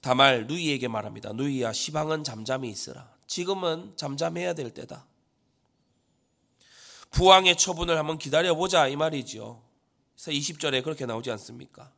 다말 0.00 0.46
누이에게 0.46 0.88
말합니다. 0.88 1.32
누이야 1.32 1.72
시방은 1.72 2.24
잠잠히 2.24 2.70
있으라. 2.70 3.12
지금은 3.26 3.94
잠잠해야 3.96 4.54
될 4.54 4.70
때다. 4.70 5.06
부왕의 7.10 7.56
처분을 7.56 7.98
한번 7.98 8.18
기다려보자 8.18 8.88
이 8.88 8.96
말이죠. 8.96 9.62
그래서 10.14 10.30
20절에 10.30 10.82
그렇게 10.82 11.04
나오지 11.04 11.30
않습니까? 11.32 11.92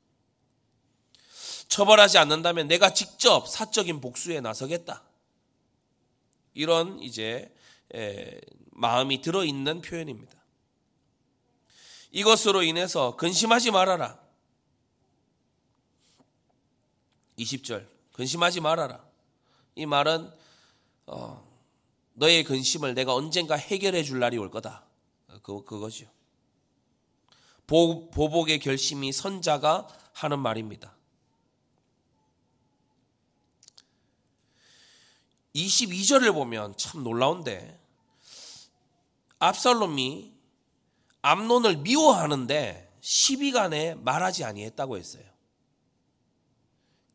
처벌하지 1.68 2.18
않는다면 2.18 2.68
내가 2.68 2.92
직접 2.92 3.46
사적인 3.49 4.01
복수에 4.01 4.40
나서겠다. 4.40 5.05
이런 6.55 7.01
이제 7.01 7.55
마음이 8.73 9.20
들어 9.20 9.44
있는 9.44 9.81
표현입니다. 9.81 10.37
이것으로 12.12 12.62
인해서 12.62 13.14
근심하지 13.16 13.70
말아라. 13.70 14.18
20절 17.40 17.87
근심하지 18.12 18.61
말아라. 18.61 19.05
이 19.74 19.87
말은 19.87 20.31
어, 21.07 21.48
너의 22.14 22.44
근심을 22.44 22.94
내가 22.94 23.14
언젠가 23.14 23.57
해결해 23.57 24.03
줄 24.03 24.18
날이 24.18 24.37
올 24.37 24.50
거다. 24.50 24.85
그, 25.42 25.64
그거죠. 25.64 26.07
보, 27.66 28.11
보복의 28.11 28.59
결심이 28.59 29.12
선자가 29.12 29.88
하는 30.12 30.38
말입니다. 30.40 30.94
22절을 35.55 36.33
보면 36.33 36.76
참 36.76 37.03
놀라운데 37.03 37.81
압살롬이 39.38 40.33
암론을 41.22 41.79
미워하는데 41.79 42.98
시비간에 43.00 43.94
말하지 43.94 44.44
아니했다고 44.44 44.96
했어요. 44.98 45.30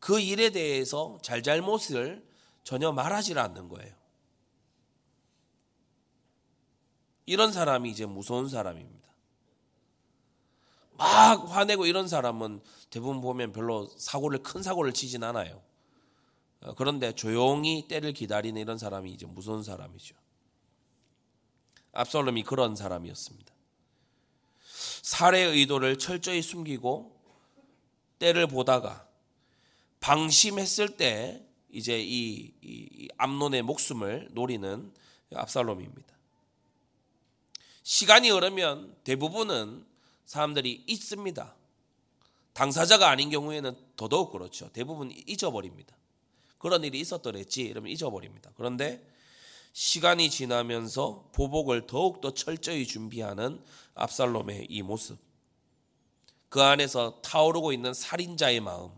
그 0.06 0.20
일에 0.20 0.50
대해서 0.50 1.18
잘잘못을 1.20 2.24
전혀 2.62 2.92
말하지 2.92 3.36
않는 3.36 3.68
거예요. 3.68 3.92
이런 7.26 7.50
사람이 7.50 7.90
이제 7.90 8.06
무서운 8.06 8.48
사람입니다. 8.48 9.08
막 10.92 11.50
화내고 11.50 11.86
이런 11.86 12.06
사람은 12.06 12.60
대부분 12.88 13.20
보면 13.20 13.50
별로 13.50 13.88
사고를 13.98 14.44
큰 14.44 14.62
사고를 14.62 14.92
치진 14.92 15.24
않아요. 15.24 15.60
어, 16.60 16.74
그런데 16.76 17.10
조용히 17.10 17.88
때를 17.88 18.12
기다리는 18.12 18.60
이런 18.62 18.78
사람이 18.78 19.10
이제 19.10 19.26
무서운 19.26 19.64
사람이죠. 19.64 20.14
압살롬이 21.94 22.44
그런 22.44 22.76
사람이었습니다. 22.76 23.52
살해 25.02 25.40
의도를 25.40 25.98
철저히 25.98 26.42
숨기고 26.42 27.20
때를 28.20 28.46
보다가 28.46 29.05
방심했을 30.06 30.96
때 30.96 31.44
이제 31.68 31.98
이, 32.00 32.52
이 32.62 33.08
암론의 33.18 33.62
목숨을 33.62 34.28
노리는 34.30 34.92
압살롬입니다. 35.34 36.14
시간이 37.82 38.30
흐르면 38.30 38.94
대부분은 39.02 39.84
사람들이 40.24 40.84
잊습니다. 40.86 41.56
당사자가 42.52 43.10
아닌 43.10 43.30
경우에는 43.30 43.76
더더욱 43.96 44.30
그렇죠. 44.30 44.70
대부분 44.72 45.10
잊어버립니다. 45.26 45.96
그런 46.58 46.84
일이 46.84 47.00
있었더랬지 47.00 47.62
이러면 47.62 47.90
잊어버립니다. 47.90 48.52
그런데 48.56 49.04
시간이 49.72 50.30
지나면서 50.30 51.30
보복을 51.32 51.88
더욱더 51.88 52.32
철저히 52.32 52.86
준비하는 52.86 53.60
압살롬의 53.96 54.68
이 54.70 54.82
모습. 54.82 55.18
그 56.48 56.62
안에서 56.62 57.20
타오르고 57.22 57.72
있는 57.72 57.92
살인자의 57.92 58.60
마음. 58.60 58.92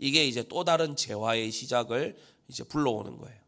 이게 0.00 0.24
이제 0.24 0.42
또 0.48 0.64
다른 0.64 0.96
재화의 0.96 1.50
시작을 1.50 2.18
이제 2.48 2.64
불러오는 2.64 3.18
거예요. 3.18 3.38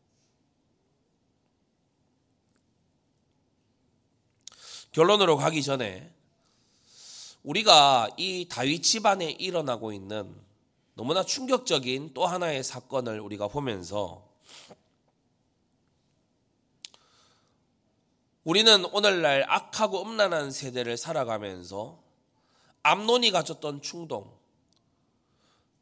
결론으로 4.93 5.39
가기 5.39 5.63
전에 5.63 6.13
우리가 7.43 8.11
이 8.19 8.47
다윗 8.51 8.83
집안에 8.83 9.31
일어나고 9.31 9.95
있는 9.95 10.37
너무나 10.95 11.25
충격적인 11.25 12.13
또 12.13 12.27
하나의 12.27 12.63
사건을 12.63 13.19
우리가 13.21 13.49
보면서 13.49 14.31
우리는 18.45 18.85
오늘날 18.93 19.47
악하고 19.49 20.03
음란한 20.03 20.51
세대를 20.51 20.99
살아가면서 20.99 22.03
암론이 22.83 23.31
가졌던 23.31 23.81
충동, 23.81 24.42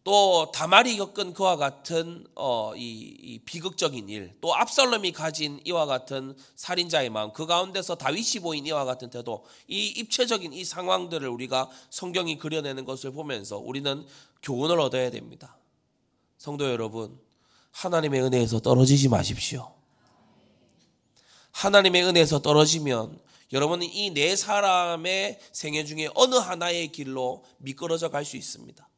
또 0.03 0.51
다말이 0.53 0.97
겪은 0.97 1.35
그와 1.35 1.57
같은 1.57 2.27
어, 2.35 2.75
이, 2.75 2.81
이, 3.21 3.39
비극적인 3.41 4.09
일, 4.09 4.35
또 4.41 4.55
압살롬이 4.55 5.13
가진 5.13 5.61
이와 5.65 5.85
같은 5.87 6.35
살인자의 6.57 7.11
마음, 7.11 7.33
그 7.33 7.47
가운데서 7.47 7.97
다윗이 7.97 8.41
보인 8.43 8.67
이와 8.67 8.85
같은 8.87 9.11
태도, 9.11 9.45
이 9.69 9.89
입체적인 9.89 10.55
이 10.55 10.65
상황들을 10.65 11.29
우리가 11.29 11.69
성경이 11.91 12.39
그려내는 12.39 12.87
것을 12.87 13.13
보면서 13.13 13.59
우리는 13.59 14.07
교훈을 14.43 14.81
얻어야 14.81 15.11
됩니다. 15.11 15.59
성도 16.39 16.71
여러분, 16.71 17.21
하나님의 17.73 18.23
은혜에서 18.23 18.61
떨어지지 18.61 19.09
마십시오. 19.11 19.75
하나님의 21.53 22.05
은혜에서 22.05 22.41
떨어지면 22.41 23.21
여러분은 23.53 23.87
이 23.93 24.11
네 24.15 24.35
사람의 24.37 25.41
생애 25.53 25.85
중에 25.85 26.09
어느 26.15 26.37
하나의 26.37 26.89
길로 26.93 27.45
미끄러져 27.59 28.09
갈 28.09 28.25
수 28.25 28.37
있습니다. 28.37 28.89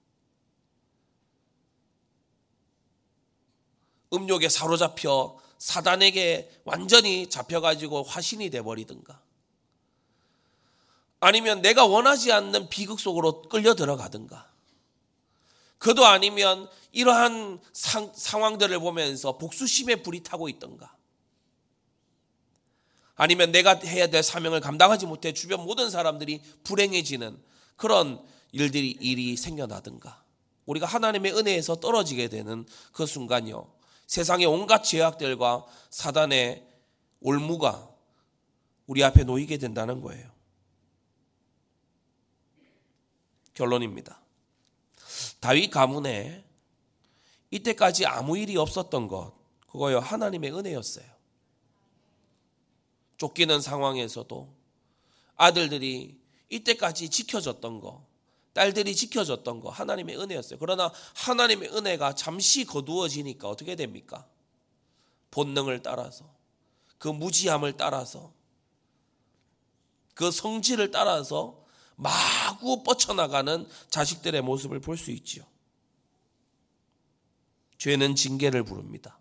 음욕에 4.13 4.49
사로잡혀 4.49 5.39
사단에게 5.59 6.51
완전히 6.65 7.31
잡혀가지고 7.31 8.03
화신이 8.03 8.51
돼버리든가. 8.51 9.21
아니면 11.21 11.63
내가 11.63 11.87
원하지 11.87 12.33
않는 12.33 12.69
비극 12.69 12.99
속으로 12.99 13.43
끌려 13.43 13.75
들어가든가. 13.75 14.51
그도 15.79 16.05
아니면 16.05 16.69
이러한 16.91 17.61
상, 17.73 18.13
상황들을 18.15 18.79
보면서 18.81 19.39
복수심에 19.39 19.97
불이 20.03 20.25
타고 20.25 20.49
있던가. 20.49 20.97
아니면 23.15 23.53
내가 23.53 23.75
해야 23.85 24.09
될 24.09 24.23
사명을 24.23 24.61
감당하지 24.61 25.07
못해 25.07 25.33
주변 25.33 25.65
모든 25.65 25.91
사람들이 25.91 26.43
불행해지는 26.65 27.41
그런 27.77 28.21
일들이 28.51 28.91
일이 29.01 29.37
생겨나든가. 29.37 30.23
우리가 30.67 30.87
하나님의 30.87 31.33
은혜에서 31.37 31.77
떨어지게 31.77 32.29
되는 32.29 32.67
그 32.93 33.07
순간요 33.07 33.69
세상의 34.13 34.45
온갖 34.45 34.83
죄악들과 34.83 35.65
사단의 35.89 36.69
올무가 37.23 37.89
우리 38.87 39.03
앞에 39.03 39.25
놓이게 39.25 39.57
된다는 39.57 40.03
거예요. 40.03 40.31
결론입니다. 43.55 44.21
다윗 45.41 45.71
가문에 45.71 46.45
이때까지 47.51 48.05
아무 48.05 48.37
일이 48.37 48.55
없었던 48.59 49.09
것, 49.09 49.33
그거요, 49.67 49.99
하나님의 49.99 50.53
은혜였어요. 50.59 51.07
쫓기는 53.17 53.63
상황에서도 53.63 54.55
아들들이 55.37 56.21
이때까지 56.51 57.09
지켜졌던 57.09 57.81
것, 57.81 58.05
딸들이 58.53 58.95
지켜줬던 58.95 59.61
거 59.61 59.71
하나님의 59.71 60.19
은혜였어요. 60.19 60.59
그러나 60.59 60.93
하나님의 61.15 61.71
은혜가 61.71 62.15
잠시 62.15 62.65
거두어지니까 62.65 63.49
어떻게 63.49 63.77
됩니까? 63.77 64.27
본능을 65.31 65.83
따라서 65.83 66.31
그 66.99 67.09
무지함을 67.09 67.77
따라서 67.77 68.33
그 70.15 70.31
성질을 70.31 70.91
따라서 70.91 71.65
마구 71.97 72.83
뻗쳐나가는 72.83 73.67
자식들의 73.91 74.43
모습을 74.43 74.81
볼 74.81 74.97
수 74.97 75.11
있지요. 75.11 75.45
죄는 77.79 78.15
징계를 78.15 78.63
부릅니다. 78.63 79.19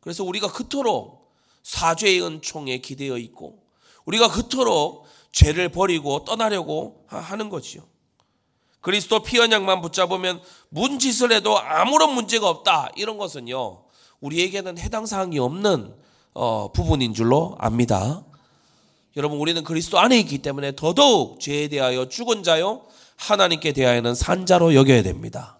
그래서 0.00 0.24
우리가 0.24 0.50
그토록 0.50 1.34
사죄의 1.62 2.22
은총에 2.22 2.78
기대어 2.78 3.18
있고 3.18 3.62
우리가 4.06 4.30
그토록 4.30 5.06
죄를 5.32 5.68
버리고 5.68 6.24
떠나려고 6.24 7.04
하는 7.08 7.48
거지요. 7.48 7.82
그리스도 8.80 9.22
피 9.22 9.38
언약만 9.38 9.82
붙잡으면 9.82 10.40
문짓을 10.70 11.32
해도 11.32 11.58
아무런 11.58 12.14
문제가 12.14 12.48
없다. 12.48 12.90
이런 12.96 13.18
것은요. 13.18 13.84
우리에게는 14.20 14.78
해당 14.78 15.06
사항이 15.06 15.38
없는 15.38 15.94
어, 16.32 16.72
부분인 16.72 17.14
줄로 17.14 17.56
압니다. 17.58 18.24
여러분 19.16 19.38
우리는 19.38 19.62
그리스도 19.64 19.98
안에 19.98 20.18
있기 20.20 20.38
때문에 20.38 20.76
더더욱 20.76 21.40
죄에 21.40 21.68
대하여 21.68 22.08
죽은 22.08 22.42
자요 22.44 22.82
하나님께 23.16 23.72
대하여는 23.72 24.14
산자로 24.14 24.74
여겨야 24.74 25.02
됩니다. 25.02 25.58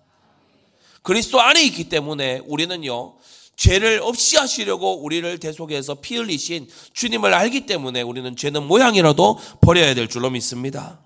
그리스도 1.02 1.40
안에 1.40 1.62
있기 1.64 1.88
때문에 1.88 2.42
우리는요 2.46 3.14
죄를 3.56 4.00
없이 4.02 4.36
하시려고 4.36 5.02
우리를 5.02 5.38
대속해서 5.38 5.96
피 5.96 6.16
흘리신 6.16 6.68
주님을 6.94 7.34
알기 7.34 7.66
때문에 7.66 8.02
우리는 8.02 8.34
죄는 8.34 8.66
모양이라도 8.66 9.38
버려야 9.60 9.94
될 9.94 10.08
줄로 10.08 10.30
믿습니다. 10.30 11.02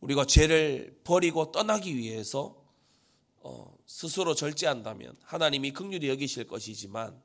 우리가 0.00 0.24
죄를 0.24 0.96
버리고 1.04 1.50
떠나기 1.52 1.96
위해서 1.96 2.56
어, 3.40 3.74
스스로 3.86 4.34
절제한다면 4.34 5.16
하나님이 5.22 5.72
극률이 5.72 6.08
여기실 6.08 6.46
것이지만 6.46 7.20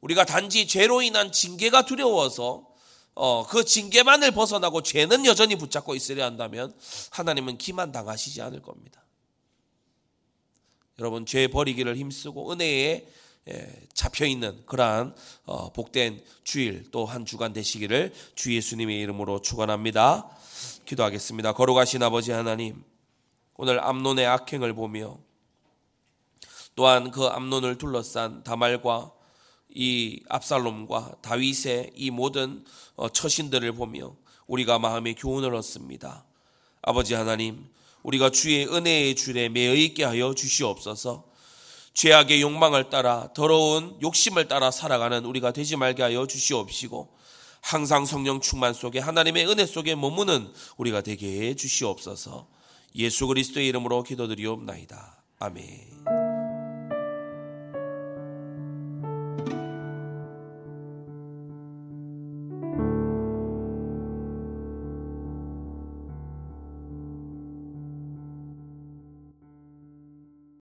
우리가 0.00 0.24
단지 0.24 0.66
죄로 0.66 1.02
인한 1.02 1.32
징계가 1.32 1.84
두려워서 1.84 2.69
어, 3.14 3.46
그 3.46 3.64
징계만을 3.64 4.30
벗어나고 4.30 4.82
죄는 4.82 5.26
여전히 5.26 5.56
붙잡고 5.56 5.94
있으려 5.94 6.24
한다면 6.24 6.74
하나님은 7.10 7.58
기만 7.58 7.92
당하시지 7.92 8.40
않을 8.42 8.62
겁니다. 8.62 9.02
여러분 10.98 11.26
죄 11.26 11.48
버리기를 11.48 11.96
힘쓰고 11.96 12.52
은혜에 12.52 13.06
예, 13.48 13.86
잡혀 13.94 14.26
있는 14.26 14.64
그러한 14.66 15.14
어, 15.46 15.72
복된 15.72 16.22
주일 16.44 16.90
또 16.90 17.06
한 17.06 17.24
주간 17.24 17.52
되시기를 17.52 18.12
주 18.34 18.54
예수님의 18.54 19.00
이름으로 19.00 19.40
축원합니다. 19.40 20.28
기도하겠습니다. 20.84 21.52
거룩하신 21.52 22.02
아버지 22.02 22.32
하나님, 22.32 22.84
오늘 23.56 23.82
암론의 23.82 24.26
악행을 24.26 24.74
보며 24.74 25.18
또한 26.74 27.10
그 27.10 27.26
암론을 27.26 27.78
둘러싼 27.78 28.42
다말과 28.44 29.12
이 29.74 30.20
압살롬과 30.28 31.16
다윗의 31.22 31.92
이 31.94 32.10
모든 32.10 32.64
어, 32.96 33.08
처신들을 33.08 33.72
보며 33.72 34.14
우리가 34.46 34.78
마음의 34.78 35.14
교훈을 35.14 35.54
얻습니다. 35.54 36.24
아버지 36.82 37.14
하나님, 37.14 37.66
우리가 38.02 38.30
주의 38.30 38.66
은혜의 38.66 39.14
줄에 39.14 39.48
매여 39.48 39.74
있게 39.74 40.04
하여 40.04 40.34
주시옵소서. 40.34 41.24
죄악의 41.94 42.40
욕망을 42.40 42.88
따라 42.88 43.28
더러운 43.34 43.98
욕심을 44.00 44.48
따라 44.48 44.70
살아가는 44.70 45.24
우리가 45.24 45.52
되지 45.52 45.76
말게 45.76 46.02
하여 46.02 46.26
주시옵시고 46.26 47.16
항상 47.60 48.06
성령 48.06 48.40
충만 48.40 48.72
속에 48.72 49.00
하나님의 49.00 49.46
은혜 49.48 49.66
속에 49.66 49.94
머무는 49.94 50.50
우리가 50.76 51.02
되게 51.02 51.42
해 51.42 51.54
주시옵소서. 51.54 52.48
예수 52.96 53.26
그리스도의 53.26 53.68
이름으로 53.68 54.02
기도드리옵나이다. 54.02 55.22
아멘. 55.38 56.19